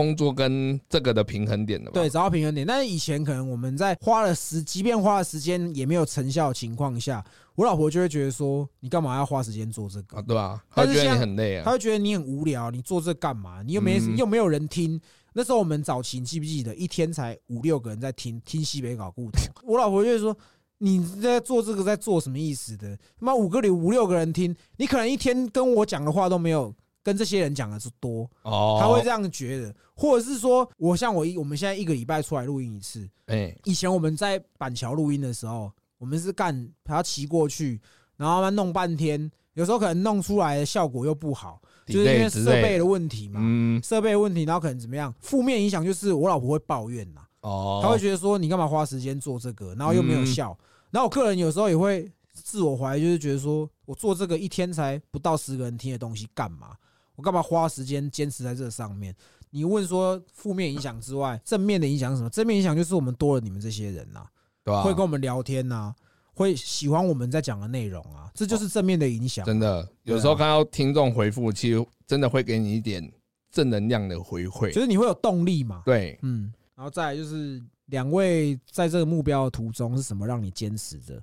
[0.00, 2.00] 工作跟这个的平衡点的吧？
[2.00, 2.66] 对，找到平衡点。
[2.66, 7.22] 但是以前可能我们在花了时，即便花了时间也没有成效的情况下，
[7.54, 10.22] 我老婆就会觉得说，你干嘛要花时间做这个啊，？
[10.26, 10.64] 对吧？
[10.70, 13.62] 他觉得你很累啊，她会觉得你很无聊，你做这干嘛？
[13.62, 14.98] 你又没嗯又没有人听。
[15.34, 19.50] 那时候我们早期，你记不记得一天才五六个人在听 听西北搞故事？
[19.64, 20.34] 我老婆就会说。
[20.82, 22.96] 你在做这个在做什么意思的？
[23.18, 37.80] 他妈五个里五六个人听，你可能一天跟我讲的话都没有跟这些人讲的是多，哦，他会这样觉得，或者是说，我像我一我们现在一个礼拜出来录音一次，哎，以前我们在板桥录音的时候，我们是干还要骑过去，
[38.16, 50.56] 然后慢慢弄半天，有时候可能弄出来的效果又不好，就是因为设备的问题嘛，嗯，设备的问题，然后可能怎么样，负面影响就是我老婆会抱怨呐，哦，她会觉得说你干嘛花时间做这个，然后又没有效，
[50.90, 56.76] 然后我个人有时候也会自我怀疑，就是觉得说我做这个一天才不到十个人听的东西干嘛？
[57.20, 59.14] 我干嘛花时间坚持在这上面？
[59.50, 62.30] 你问说负面影响之外，正面的影响是什么？
[62.30, 64.26] 正面影响就是我们多了你们这些人呐、
[64.64, 64.82] 对吧？
[64.82, 65.94] 会跟我们聊天呐、
[66.32, 69.44] 会喜欢我们在讲的内容啊，这就是正面的影响。
[69.44, 73.06] 真的，有时候看到听众回复，其实真的会给你一点
[73.50, 74.80] 正能量的回馈就。
[74.80, 75.82] 是你会有动力嘛？
[75.84, 81.22] 对，嗯，然后再来就是两位在这个目标的途中是什么让你坚持着？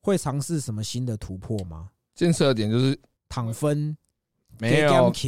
[0.00, 1.90] 会尝试什么新的突破吗？
[2.16, 2.98] 坚持的点就是
[3.28, 3.96] 躺分
[4.58, 5.22] 没有， 你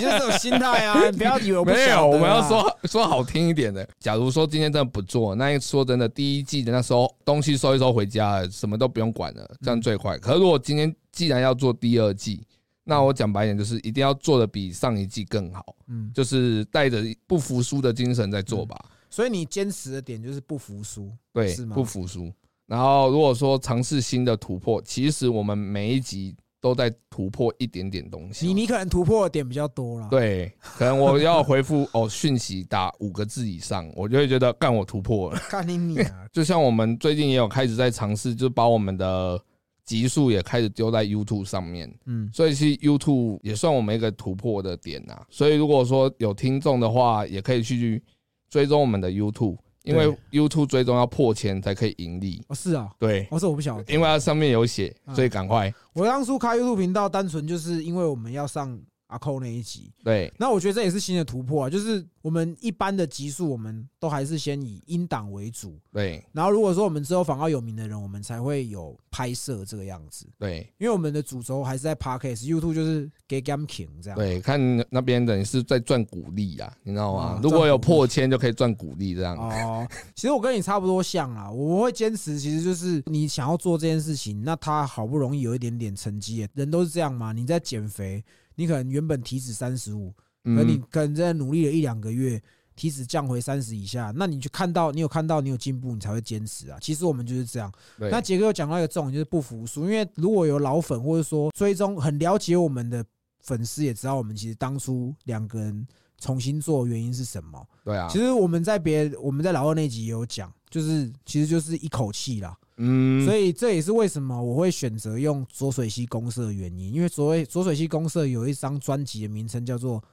[0.00, 0.98] 就是这种心态啊！
[1.10, 3.86] 你不要以为我不没有，我们要说说好听一点的。
[4.00, 10.18] 假如说今天真的不做，那说真的，第一季的那时候东西收一收回家了，什么都不用管了，这样最快。
[10.18, 12.42] 可是如果今天既然要做第二季，
[12.82, 18.76] 那我讲白一点，就是一定要做的比上一季更好，嗯，就是带着不服输的精神在做吧。
[19.10, 22.32] 所以你坚持的点就是不服输，对是，吗不服输。
[22.66, 26.34] 然后如果说尝试新的突破，其实我们每一集
[26.66, 28.46] 都在突破一点点东西。
[28.46, 35.38] 你你可能突破的点比较多了。，对，可能我要回复 哦讯息打五个字以上，我就会觉得干我突破了。
[35.48, 39.40] 干你你啊， 就像我们最近也有开始在尝试，就把我们的
[39.84, 45.16] 集数也开始丢在 YouTube 上面，嗯，所以其实 YouTube 也算我们一个突破的点呐。
[45.30, 48.02] 所以如果说有听众的话，也可以去
[48.50, 49.56] 追踪我们的 YouTube，
[49.86, 52.44] 因为 YouTube 追踪要破千才可以盈利。
[52.48, 55.14] 哦是啊，对，哦是我不晓得，因为它上面有写，嗯。
[55.14, 55.72] 所以赶快。
[55.94, 58.78] 我当初开 YouTube 频道，单纯就是因为我们要上
[59.08, 74.18] 阿扣那一集，对那我觉得这也是新的突破啊，就是我们一般的集数，我们都还是先以音档为主，对然后如果说我们之后访到有名的人，我们才会有拍摄这个样子，对因为我们的主轴还是在 Parkes，YouTube 就是给 Game King 这样。
[74.18, 77.40] 对，看那边的你是在赚股利啊，你知道吗啊？
[77.42, 79.36] 如果有破千就可以赚股利这样。
[79.36, 79.86] 哦，
[80.16, 87.32] 其实我跟你差不多像啦，我们会坚持，其实就是你想要做这件事情，那他好不容易有一点点成绩，人都是这样嘛。
[87.32, 88.24] 你在减肥，
[88.56, 92.42] 你可能原本体脂三十五，可你嗯，可能在努力了一两个月，
[92.74, 96.78] 体脂降回三十以下，那你就看到你有看到你有进步，你才会坚持啊。
[96.80, 97.72] 其实我们就是这样。
[97.98, 103.04] 那杰哥有讲到一个重点，就是不服输，因为如果有老粉或者说追踪很了解我们的
[103.40, 105.86] 粉丝，也知道我们其实当初两个人
[106.18, 107.66] 重新做的原因是什么。
[107.84, 120.00] 对啊其，实我们在别我们在老二那集也有讲，就是其实就是一口气啦，嗯，所以以这也是为什么我会选择用浊水溪公社的原因，因为所谓浊水溪公社有一张专辑的名称叫做《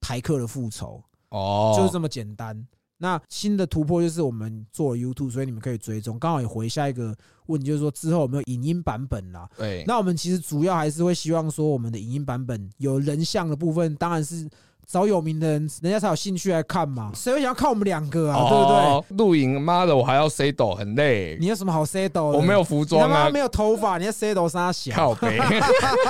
[0.00, 1.02] 台客的复仇》，
[1.36, 2.66] 哦，就是这么简单。
[2.98, 6.18] 那新的突破就是我们做了 YouTube，所以你们可以追踪。
[6.20, 9.48] 刚好也回下一个问题，就是说之后有没有影音版本啦？
[9.56, 14.48] 对，那我们其实主要还是会希望说，我们的影音版本有人像的部分，当然是
[14.86, 17.10] 找有名的人，人家才有兴趣来看嘛。
[17.14, 18.48] 谁会想要看我们两个啊？
[18.48, 18.76] 对不对？
[18.76, 21.36] 哦，露营，妈的，我还要 say 抖，很累。
[21.40, 22.22] 你有什么好 say 的？
[22.22, 24.94] 我没有服装啊妈没，有头发，你要 say 头啥小？
[24.94, 25.38] 靠背，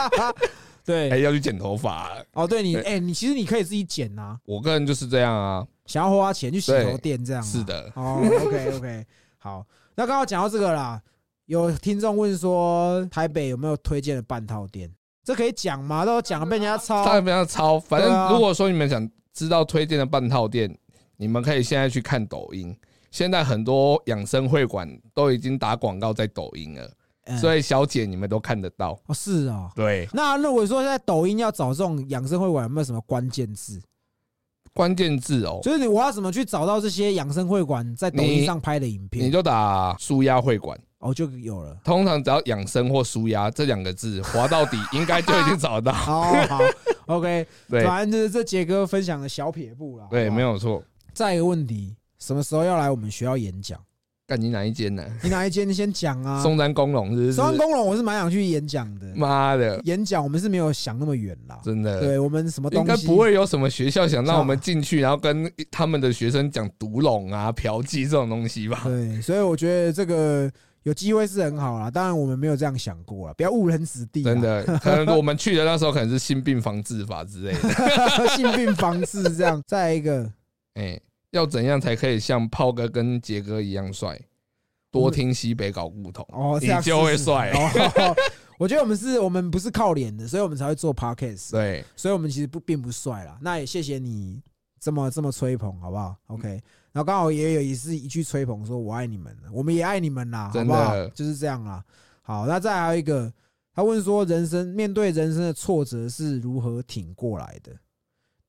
[0.85, 2.11] 对，哎，要去剪头发。
[2.33, 7.43] 哦，对你，对哎，你其实你可以自己剪啊，我个人就是这样啊，想要花钱去洗头店这样。
[7.43, 7.63] 是。
[7.63, 9.07] 的，哦，OK OK，
[9.39, 9.65] 好。
[9.95, 11.01] 那刚刚讲到这个啦，
[11.47, 14.91] 有听众问说台北有没有推荐的半套店？
[15.25, 16.05] 这可以讲吗？
[16.05, 17.05] 都讲了被人家抄。
[17.05, 17.79] 大家不要抄。
[17.79, 20.77] 反正如果说你们想知道推荐的半套店，
[21.17, 22.77] 你们可以现在去看抖音。
[23.11, 26.91] 现在很多养生会馆都已经打广告在抖音了，
[27.27, 28.99] 嗯所以小姐你们都看得到。
[29.07, 29.71] 哦，是哦。
[29.77, 33.81] 对，那如果说在抖音要找这种养生会馆，有没有什么关键字？
[34.75, 39.33] 关键字哦，就是你我要怎么去找到这些养生会馆在抖音上拍的影片你片？
[39.33, 40.79] 就打舒压会馆。
[41.03, 41.77] 哦，就有了。
[41.85, 45.93] 通常只要养生或舒压这两个字， 滑到底应该就已经找到。
[45.93, 46.61] 好，好
[47.07, 50.07] OK，对反正就是这杰哥分享的小撇步啦。
[50.09, 50.43] 对，好好没。
[50.43, 50.83] 有错。
[51.13, 53.79] 再一个问题，什么时候要来我们学校演讲？
[54.25, 55.05] 干你哪一间呢？
[55.23, 55.69] 你哪一间？
[55.69, 56.41] 你先讲啊。
[56.41, 57.33] 松山工龙是不是？
[57.33, 59.07] 松山公龙，我是蛮想去演讲的。
[59.17, 61.59] 妈的，演讲我们是没有想那么远啦。
[61.65, 62.01] 真的。
[62.01, 68.83] 对我们什么应该东西不会有什么学校想让我们进去，然后跟他们的学生讲毒龙啊、嫖妓这种东西吧？
[68.85, 70.51] 对，所以我觉得这个
[70.83, 71.91] 有机会是很好啦。
[71.91, 74.23] 当然我们没有这样想过啦，不要误人子弟。
[74.23, 78.29] 真，的，可能我们去的那时候可能是性病防治法之类的。
[78.37, 79.63] 性病防治这样。
[79.67, 80.33] 再一个，
[80.75, 84.21] 哎，要怎样才可以像炮哥跟杰哥一样帅？
[84.91, 87.51] 多听西北搞不同哦，这你样就会帅。
[87.55, 88.15] 哦，
[88.59, 91.53] 我觉得我们是我们不是靠脸的，所以我们才会做 podcast。
[91.53, 93.39] 对，所以我们其实不并不帅啦。
[93.41, 94.43] 那也谢谢你
[94.79, 96.61] 这么这么吹捧，好不好？OK，
[96.93, 101.09] 然后刚好也有也是一句吹捧，说我爱你们，我们也爱你们啦，好不好？
[101.09, 101.83] 就是这样啦。
[102.21, 103.33] 好，那再还有一个，
[103.75, 107.73] 他问说，人生面对人生的挫折是如何挺过来的？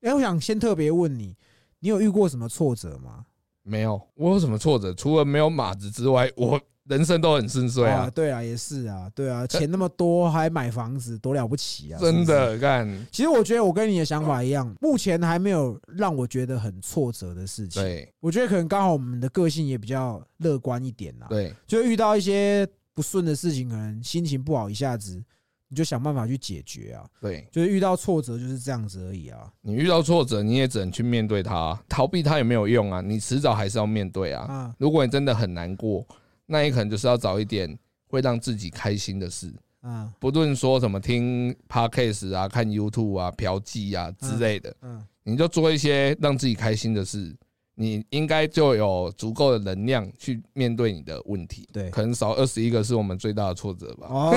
[0.02, 1.36] 哎，我想先特别问你，
[1.80, 3.24] 你有遇过什么挫折吗？
[3.62, 4.92] 没有，我有什么挫折？
[4.92, 8.10] 除了没有马子之外，我人生都很顺遂啊！
[8.10, 11.98] 对啊，也是啊，对啊，钱那么多还买房子，多了不起啊！
[11.98, 17.82] 真的干，其实我觉得我跟你的想法一样，目前还没有让我觉得很挫折的事情。
[17.82, 25.22] 对我觉得可能刚好我们的个性也比较乐观一点啦，对就遇到一些不顺的事情，可能心情不好，一下子
[25.68, 27.06] 你就想办法去解决啊。
[27.18, 29.50] 对，就是遇到挫折就是这样子而已啊。
[29.62, 33.00] 你遇到挫折，你也只能去面对它，逃避它也没有用啊！
[33.00, 34.44] 你迟早还是要面对啊！
[34.44, 36.06] 啊如果你真的很难过，
[36.46, 47.34] 那你可能就是要找一点会让自己开心的事，啊不论说什么听 podcast 啊、看 YouTube 啊、嫖妓啊之类的，嗯，你就做一些让自己开心的事，
[47.74, 51.68] 你应该就有足够的能量去面对你的问题。
[51.72, 54.06] 对可能少二十一个是我们最大的挫折吧。
[54.10, 54.32] 哦，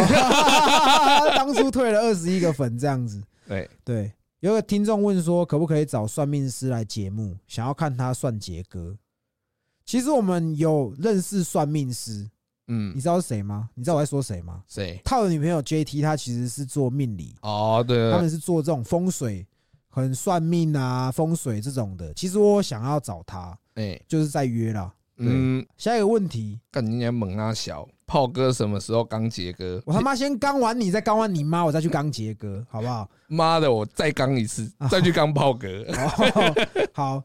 [1.36, 3.22] 当初退了二十一个粉这样子。
[3.48, 8.98] 对，对，有个听众问说，可不可以找算命师来节目，想要看他算杰哥。
[9.88, 12.30] 其实我们有认识算命师，
[12.68, 13.70] 嗯你嗯，知道是谁吗？
[13.74, 14.62] 你知道我在说谁吗？
[14.68, 15.00] 谁？
[15.06, 19.48] 他的女朋友 JT，她其实是做命理，哦，对他们是做这种风水、
[19.88, 22.14] 很算命啊、风水这种的。
[22.16, 24.94] 其实我想要找他，哎，就是在约啦。
[25.20, 29.82] 嗯，下一个问题，干你娘猛啊小炮哥什么时候刚杰哥？
[29.86, 33.10] 我他妈先刚完你，再刚完你妈，我再去刚杰哥，好不好？
[33.28, 35.68] 妈的，我再刚一次，再去刚炮哥。
[35.96, 37.24] 哦好，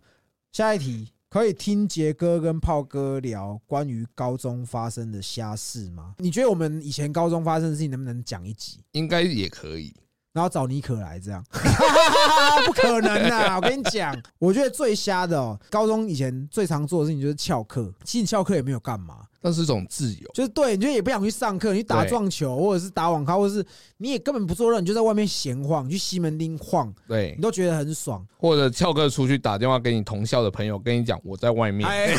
[0.52, 6.14] 下一题，可以听杰哥跟炮哥聊关于高中发生的瞎事吗？
[6.18, 8.80] 你觉得我们以前高中发生的事情能不能讲一集？
[8.90, 9.94] 应该也可以。
[10.32, 11.44] 然后找尼可来这样，
[12.64, 13.56] 不可能啊！
[13.60, 17.92] 我跟你讲，我觉得最瞎的哦，高中以前最常做的事情就是翘课。
[18.04, 20.30] 其实你翘课也没有干嘛，那是一种自由。
[20.32, 23.62] 就是对，你就也不想去上课，你去打撞球或者是打网咖，或者是
[23.98, 28.26] 你也根本不做任，你就在外面闲晃，你去西门町晃，对你，都觉得很爽。
[28.38, 31.86] 或者翘课出去打电话给你同校的朋友，跟你讲我在外面。
[31.86, 32.14] 哎，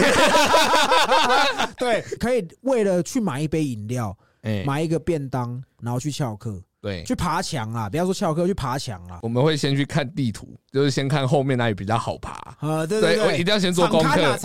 [1.77, 7.89] 对，可以为了去买一杯饮料，哎，买一个便当，然后去翘课，对，去爬墙啊！
[7.89, 9.19] 不要说翘课，去爬墙啊！
[9.23, 12.33] 我们会先去看地图，就是先看后面哪里比较好爬。
[12.59, 14.19] 啊，对对，对我一定要先做功课。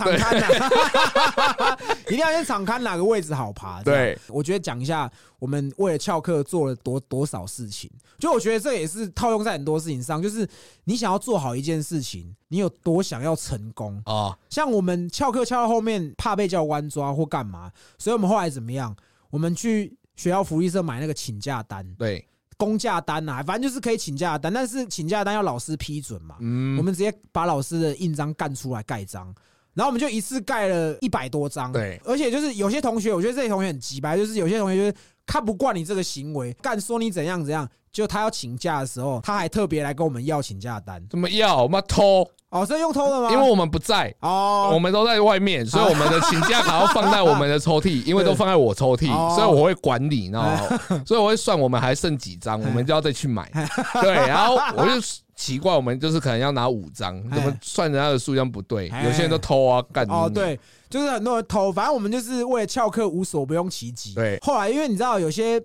[2.07, 3.83] 一定要先敞开哪个位置好爬。
[3.83, 7.91] 对，我觉得讲一下我们为了翘课做了多多少事情。
[8.17, 10.47] 就我觉得这也是套用在很多事情上，就是
[10.85, 14.01] 你想要做好一件事情，你有多想要成功。
[14.05, 18.95] 啊，像我们翘课翘到后面，怕被教官抓或干嘛，所以我们后来怎么样？
[19.29, 26.35] 我们去学校福利社买那个请假单、对，公假单啊，反正就是可以请假单，但是请假单要老师批准嘛。
[26.41, 29.33] 嗯，我们直接把老师的印章干出来盖章，
[29.73, 31.71] 然后我们就一次盖了一百多张。
[31.71, 34.93] 对，而且就是有些同学，我觉得这些同学很急白，就是有些同学就是
[35.25, 41.03] 看不惯你这个行为，干说你怎样怎样，就他要请假的时候，他还特别来跟我们要请假单。
[41.09, 41.63] 怎么要？
[41.63, 43.31] 我们偷，哦，这用偷的吗？
[43.31, 44.13] 因为我们不在。
[44.21, 50.79] 哦，我们都在外面，所以我们的请假卡要放在我们的抽屉， 因为都放在我抽屉，哦所以我会管理，你知道吗？
[51.05, 53.49] 所以我会算我们还剩几张，我们就要再去买。
[54.01, 54.91] 对，然后我就
[55.35, 58.89] 奇怪，我们就是可能要拿五张，怎么算人家的数量不对？
[58.89, 60.59] 哎有些人都偷啊，干你哦，对，
[60.89, 64.13] 就是很多人偷，反正我们就是为了翘课无所不用其极。
[64.13, 65.61] 对后来因为你知道有些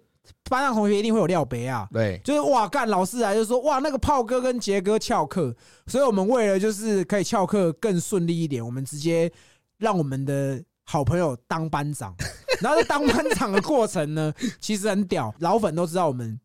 [0.51, 5.55] 班上同学一定会有料杯啊，对就是哇干老师来就说哇那个炮哥跟杰哥翘课，
[5.87, 9.31] 所以我们为了就是可以翘课更顺利一点，我们直接
[9.79, 12.15] 让我们的好朋友当班长。
[12.61, 16.39] 然后在当班长的过程呢，其实很屌，老粉都知道我们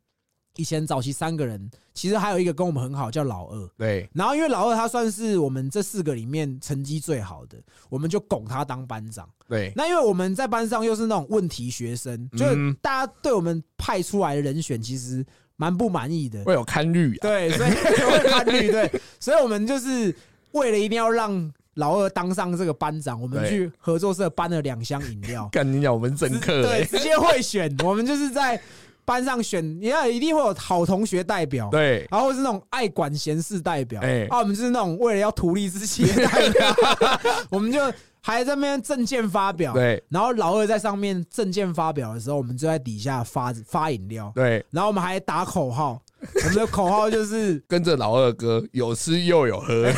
[0.59, 3.69] 以前早期三个人，其实还有一个跟我们很好叫老二。
[3.77, 4.09] 对。
[4.13, 7.57] 然后因为老二他算是我们这四个里面成绩最好的，
[7.87, 9.27] 我们就拱他当班长。
[9.47, 9.71] 对。
[9.73, 16.43] 那因为我们在班上又是那种问题学生，就是嗯大家对我们派出来的人选其实蛮不满意的。
[16.43, 17.69] 会有看绿啊，对，所以
[18.11, 20.13] 会看绿，对，所以我们就是
[20.51, 28.61] 为了一定要让老二当上这个班长，我们去合作社搬了两箱饮料，干你讲我们政客对，欸，直接会选，我们就是在
[29.09, 34.27] 班上选，你看一定会有好同学代表，对，然后是那种爱管闲事代表，哎。
[34.29, 36.75] 啊，我们就是那种为了要图利自己的代表，
[37.49, 37.79] 我们就
[38.21, 40.03] 还在那边证件发表，对。
[40.09, 45.99] 然后老二在上面证件发表的时候，我们就在底下发发饮料，对，然后我们还打口号，
[46.43, 49.89] 我们的口号就是跟着老二哥有吃又有喝，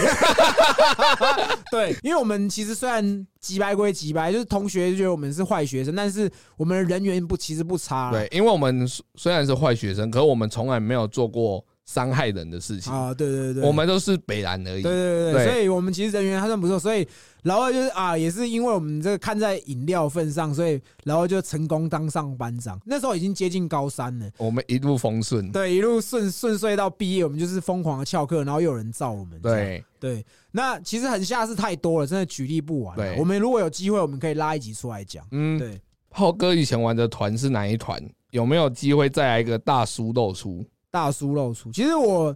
[1.72, 14.92] 对，因为我们其实虽然几白归几白，就是同学就觉得我们是坏学生，但是我们的人缘不其实不差对，因为我们虽然是坏学生，可是我们从来没有做过伤害人的事情，啊，对对对，我们都是北蓝而已对。
[14.92, 17.06] 对对所以我们其实人缘还算不错，所以
[17.44, 22.80] 然后就是啊，也是因为我们这个看在饮料份上，所以然后就成功当上班长。
[22.86, 29.40] 那时候已经接近高三了，我们一路风顺，对，一路顺顺遂到毕业，我们就是疯狂的翘课，然后又有人罩我们。
[29.42, 32.98] 对，对，那其实很下是太多了，真的举例不完啊。
[32.98, 35.26] 对我们如果有机会，我们可以拉一集出来讲。
[35.32, 38.02] 嗯，对，浩哥以前玩的团是哪一团？
[38.30, 40.64] 有没有机会再来一个大叔露出？
[40.92, 41.72] 大叔露出。
[41.72, 42.36] 其实我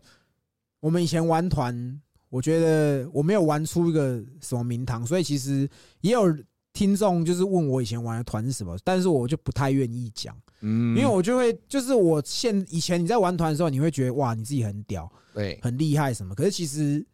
[0.79, 5.69] 我们以前玩团，我觉得我没有玩出一个什么名堂，所以其实
[6.01, 6.35] 也有
[6.73, 15.59] 听众就是问我以前玩的团是什么，但是我就不太愿意讲，嗯，因为我就会就是我现以前你在玩团的时候，你会觉得哇你自己很屌对。
[15.61, 17.05] 很厉害什么，可是其实。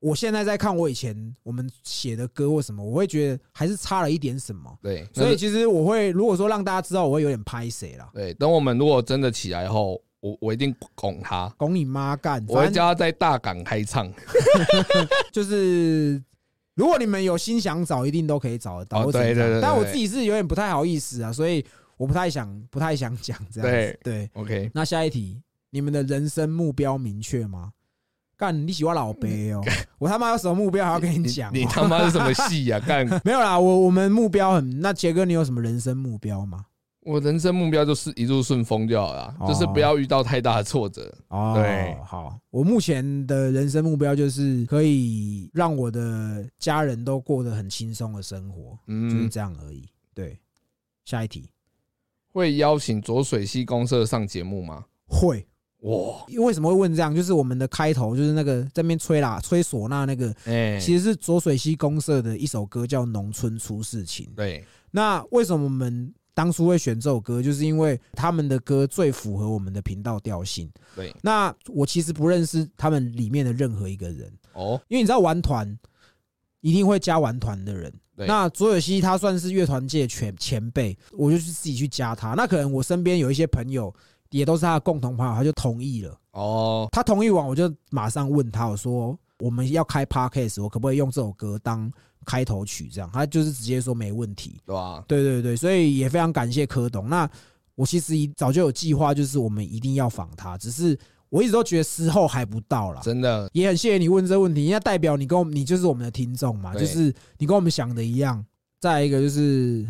[0.00, 14.10] 我现在在看我以前我们写的歌或什么，我会觉得还是差了一点什么，对，所以其实我会如果说让大家知道，我会有点拍谁了，对，等我们如果真的起来后，我我一定拱他，拱你妈干，我会叫他在大港开唱。
[15.30, 16.14] 就是
[16.74, 19.04] 如果你们有心想找，一定都可以找得到。
[19.12, 21.62] 对对对对但我自己是有点不太好意思啊，所以
[21.98, 23.98] 我不太想不太想讲这样子。
[24.02, 27.72] 对，OK，那下一题，你们的人生目标明确吗？
[28.38, 29.62] 干，你喜欢老杯哦，
[29.98, 31.52] 我他妈有什么目标还要跟你讲哦？
[31.52, 33.06] 你 他妈是什么戏呀、干！
[33.24, 34.80] 没有啦，我我们目标很。
[34.80, 36.64] 那杰哥，你有什么人生目标吗？
[37.04, 41.14] 我人生目标就是一路顺风就好了，哦就是不要遇到太大的挫折。
[41.28, 49.88] 哦，对好，我目前的人生目标就是可以让我的家人都过得很轻松的生活，嗯就是嗯，这样而已。
[50.14, 50.38] 对，
[51.04, 51.50] 下一题
[52.32, 54.84] 会邀请浊水溪公社上节目吗？
[55.06, 55.46] 会。
[55.80, 57.14] 哇，因为什么会问这样？
[57.14, 64.26] 就是我们的开头，就是那个在那边吹啦、吹唢呐那个，哎、其实是浊水溪公社的一首歌，叫《农村出事情》。
[64.34, 67.40] 对，那为什么我们当初会选这首歌？
[67.40, 70.70] 就是因为他们的歌最符合我们的频道调性。
[70.96, 75.78] 对，那我其实不认识他们里面的任何一个人，哦，因为你知道玩团
[76.60, 77.92] 一定会加玩团的人。
[78.16, 82.34] 那左有西他算是乐团界前前辈，我就去自己去加他。
[82.34, 83.92] 那可能我身边有一些朋友
[84.30, 86.16] 也都是他的共同朋友，他就同意了。
[86.30, 91.90] 哦，他同意完，我就马上问他，我说我们要开 podcast，我可不可以用这首歌当
[92.24, 92.88] 开头曲？
[92.88, 94.60] 这样，他就是直接说没问题。
[94.64, 95.04] 对吧？
[95.08, 97.08] 对对对，所以也非常感谢柯董。
[97.08, 97.28] 那
[97.74, 100.96] 我其实早就有计划，就是我们一定要访他，只是
[101.28, 103.00] 我一直都觉得时候还不到啦。
[103.02, 108.44] 真的，也很谢谢你问这个问题，因为代表你跟我们，你就是我们的听众嘛，就是你跟我们想的一样。
[108.80, 109.86] 再一个就是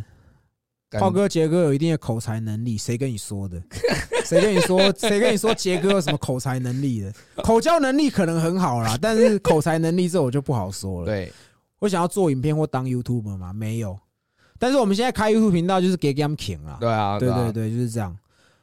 [0.95, 3.61] 感浩哥、杰哥有一定的口才能力，谁跟你说的？
[4.25, 4.81] 谁跟你说？
[4.97, 7.13] 谁跟你说杰哥有什么口才能力的？
[7.43, 11.07] 口交能力可能很好啦，但是口才能力这我就不好说了。
[11.07, 11.33] 对，
[11.81, 13.53] 我想要做影片或当 YouTuber 吗？
[13.53, 13.99] 没有。
[14.59, 16.79] 但是我们现在开 YouTube 频道就是给 Game King 啦。
[16.81, 18.17] 对啊，啊对对，对，就是这样。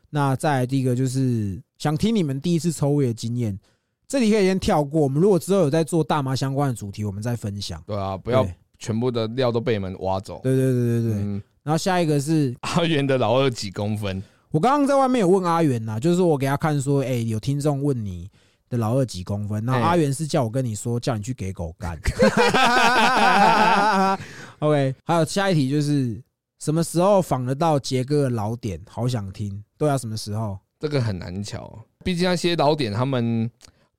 [0.10, 3.60] 那再来第一个就是想听你们第一次抽烟的经验，
[4.08, 5.02] 这里可以先跳过。
[5.02, 7.84] 我们如果之后有在做大麻相关的主题，我们再分享。
[7.86, 8.48] 对啊，不要
[8.80, 10.40] 全部的料都被你们挖走。
[10.42, 11.14] 对对对对对。
[11.22, 14.22] 嗯，然后下一个是 阿元的老二几公分？
[14.52, 18.30] 我刚刚在外面有问阿元呐，就是我给他看说，哎，有听众问你
[18.70, 21.98] 的老二几公分，然后哎阿元是叫我跟你说，叫你去给狗干。
[24.60, 26.22] OK，还有下一题就是
[26.60, 28.80] 什么时候访得到杰哥的老点？
[28.90, 29.64] 好想听。
[29.78, 30.58] 对啊，什么时候？
[30.80, 33.50] 这个很难瞧，毕竟那些老点他们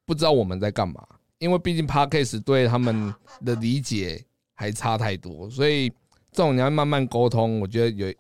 [0.05, 1.03] 不知道我们在干嘛，
[1.39, 4.23] 因为毕竟 Podcast 对他们的理解
[4.55, 5.91] 还差太多，所以
[6.33, 8.13] 这种你要慢慢沟通，我觉得有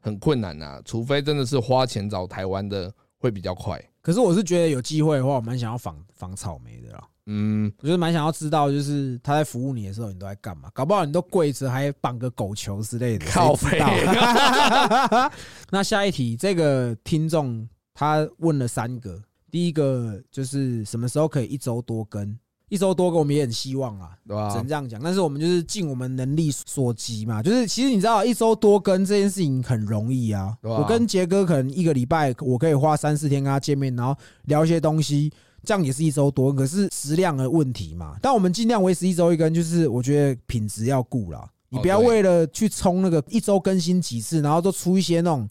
[0.00, 0.82] 很困难啊。
[0.84, 3.82] 除非真的是花钱找台湾的，会比较快。
[4.02, 7.06] 可是我是觉得有机会的话，我蛮想要仿仿草莓的啦。
[7.26, 10.68] 嗯，我就是蛮想要知道，就是他在服务你的时候，你都在干嘛？
[10.74, 15.30] 搞不好你都跪着，还绑个狗球之类的，靠谁知道？
[15.70, 22.36] 那下一题，这个听众他问了三个，第一个就是什么时候可以一周多更？
[22.70, 24.66] 一周多，我们也很希望啊，对吧只能？
[24.66, 24.98] 这样讲。
[25.02, 35.30] 但是我们就是尽我们能力所及嘛，就是其实你知道，一周多更这件事情很容易啊我跟杰哥可能一个礼拜，我可以花三四天跟他见面，然后聊一些东西，
[35.64, 38.16] 这样也是一周多，可是食量的问题嘛。
[38.22, 41.46] 但我们尽量维持一周一更，就是我觉得品质要顾了。
[41.72, 45.48] 你不要为了去冲那个一周更新几次，然后都出一些那种，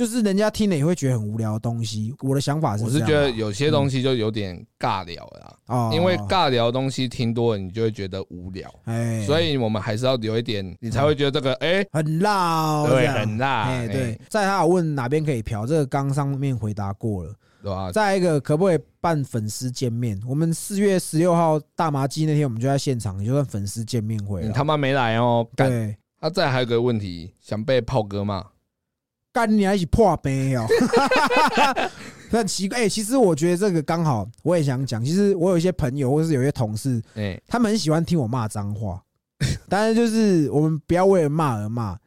[0.00, 2.14] 就是人家听了也会觉得很无聊的东西。
[2.20, 17.34] 我的想法是我是觉得有些东西就有点尬聊了啦，哦，因为尬聊的东西听多了，你就会觉得无聊，哎，所以我们还是要留一点，你才会觉得这个哎，很辣哦，对很辣哎，哎对，在他有问哪边可以嫖，这个刚上面回答过了。
[17.62, 17.92] 对吧？
[17.92, 20.18] 再一个，可不可以办粉丝见面？
[20.26, 24.42] 我们四月十六号大麻鸡那天，我们就在现场，也就算粉丝见面会。
[24.42, 25.68] 你他妈没来哦，干！
[25.68, 28.42] 对，啊，再还有个问题，想被炮哥骂，
[29.32, 30.66] 干你还一起破杯哦，
[32.30, 32.78] 很奇怪。
[32.78, 35.04] 哎，其实我觉得这个刚好，我也想讲。
[35.04, 39.02] 其实我有一些朋友，或是有一些同事，哎，他们很喜欢听我骂脏话，
[39.68, 41.98] 但是就是我们不要为了骂而骂，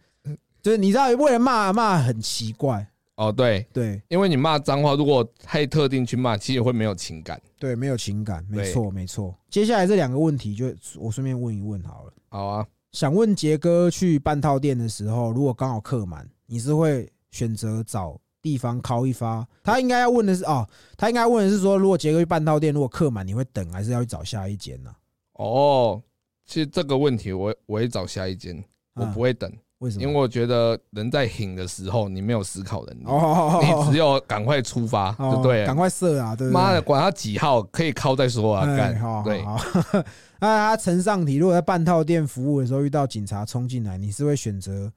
[0.62, 2.88] 就是你知道，为了骂而骂很奇怪。
[3.16, 7.40] 哦对，对因为你骂脏话，如果太特定去骂，其实会没有情感。
[7.60, 9.34] 对，没有情感，没错没错。
[9.52, 12.14] 接下来这两个问题，就我顺便问一问好了。
[12.30, 19.46] 好啊，想问杰哥去半套店的时候，如果刚好客满，你是会选择找地方敲一发？
[19.64, 20.66] 他应该要问的是哦，
[20.96, 24.94] 他应该问的是说，如果杰哥去半套店，如果客满，你会等还是要去找下一间呢？
[25.34, 26.02] 哦，
[26.46, 28.64] 其实这个问题我我会找下一间，
[28.94, 30.04] 我不会，会等，为什么？
[30.04, 35.66] 因为我觉得人在醒的时候，你没有思考能力，哦，你只有赶快出发就对。
[35.66, 36.62] 赶快射啊，对不对？
[36.62, 38.66] 妈的，管他几号可以敲再说啊！
[38.68, 39.58] 哎干对，好
[40.40, 44.92] 那他呈上题，如果在半套店服务的时候遇到警察冲进来，你是会选择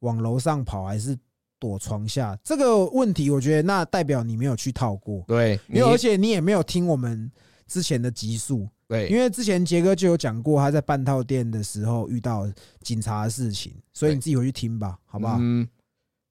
[0.00, 1.18] 往楼上跑，还是
[1.64, 2.38] 躲床下？
[2.44, 7.30] 这个问题，我觉得那代表你没有去套过，对，因为而且你也没有听我们
[7.66, 12.46] 之前的集数，对，因为之前杰哥就有讲过他在半套店的时候遇到
[12.82, 15.38] 警察的事情，所以你自己回去听吧，好不好？
[15.40, 15.66] 嗯，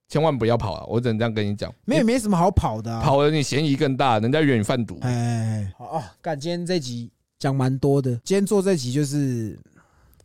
[0.08, 0.86] 千万不要跑啊！
[0.88, 5.00] 我只能这样跟你讲，没有没什么好跑的、啊，跑了你嫌疑更大，人家以为你贩毒。
[5.02, 8.12] 哎，好哦，干，今天这集讲蛮多的。
[8.24, 9.60] 今天做这集就是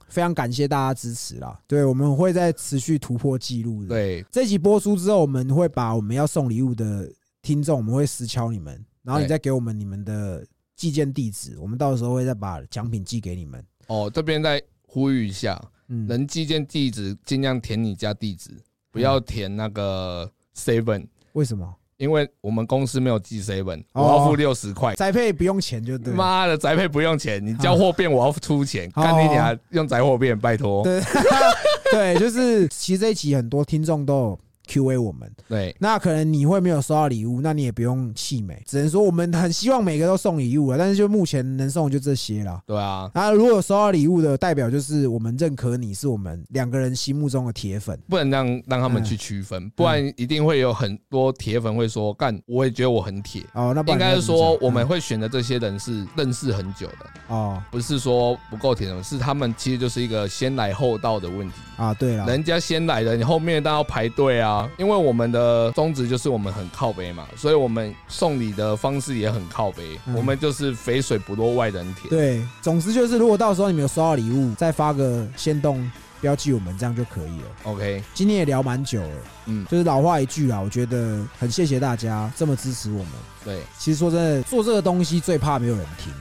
[0.09, 1.59] 非常感谢大家支持啦。
[1.67, 10.45] 对，我们会在持续突破记录的。，对，这集播出之后，我们会把我们要送礼物的听众，我们会私敲你们，然后你再给我们你们的
[10.75, 13.65] 寄件地址，我们到时候会再把奖品寄给你们。
[13.87, 18.51] 哦，这边再呼吁一下，嗯，能寄件地址尽量填你家地址，
[18.91, 21.75] 不要填那个 seven，为什么？
[21.99, 24.94] 因为我们公司没有寄 seven，我哦要付六十块。
[24.94, 26.14] 宅配不用钱就对。
[26.14, 30.82] 妈的，宅配不用钱，你交货变我要出钱，哦干你俩用宅货变，拜托。
[30.84, 31.03] 对
[31.90, 34.38] 对，就是其实这一集很多听众都有
[34.69, 42.61] Q&A 我们，对那可能你会没有收到礼物，那你也不用气馁，只能说我们很希望每个都送礼物了，但是就目前能送的就这些啦。
[42.66, 47.99] 对啊，那，如果收到礼物的，代表就是我们认可你是我们两个人心目中的铁粉。
[48.09, 53.43] 不能让让他们去区嗯分，不然一定会有很多铁粉会说，干，我也觉得我很铁。
[53.55, 61.55] 哦，那不应该是说我们会选择这些人是认识很久的，嗯哦不是说不够铁粉，是他们其实就是一个先来后到的问题。
[61.77, 64.58] 啊，对了，人家先来的，你后面当然要排队啊。
[64.79, 69.99] 因为我们的宗旨就是我们很靠北嘛，所以我们送礼的方式也很靠北。
[70.07, 72.09] 嗯我们就是肥水不落外人田。
[72.09, 75.91] 对，总之就是如果到时候你们有收到礼物，再发个先动
[76.21, 77.47] 标记我们，这样就可以了。
[77.65, 83.09] OK，今天也聊蛮久了，嗯，就是老话一句啦，我觉得很谢谢大家这么支持我们。
[83.45, 86.13] 对，其实说真的，做这个东西最怕没有人听。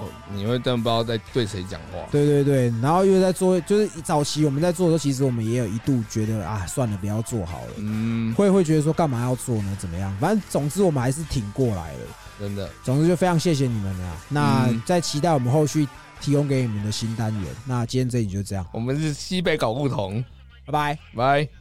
[0.00, 1.98] 哦，你会真的不知道在对谁讲话。
[2.10, 9.76] 对对对，然后又在做，就是早期我们在做的时候，其实我们也有一度觉得啊，算了，不要做好了，嗯，会会觉得说干嘛要做呢？
[9.78, 10.16] 怎么样？
[10.18, 12.00] 反正总之我们还是挺过来了。
[12.38, 14.16] 真的，总之就非常谢谢你们了。
[14.28, 15.86] 那嗯在期待我们后续
[16.20, 17.54] 提供给你们的新单元。
[17.66, 20.24] 那今天这里就这样，我们是西北搞不同，
[20.64, 20.98] 拜拜。
[21.14, 21.59] 拜。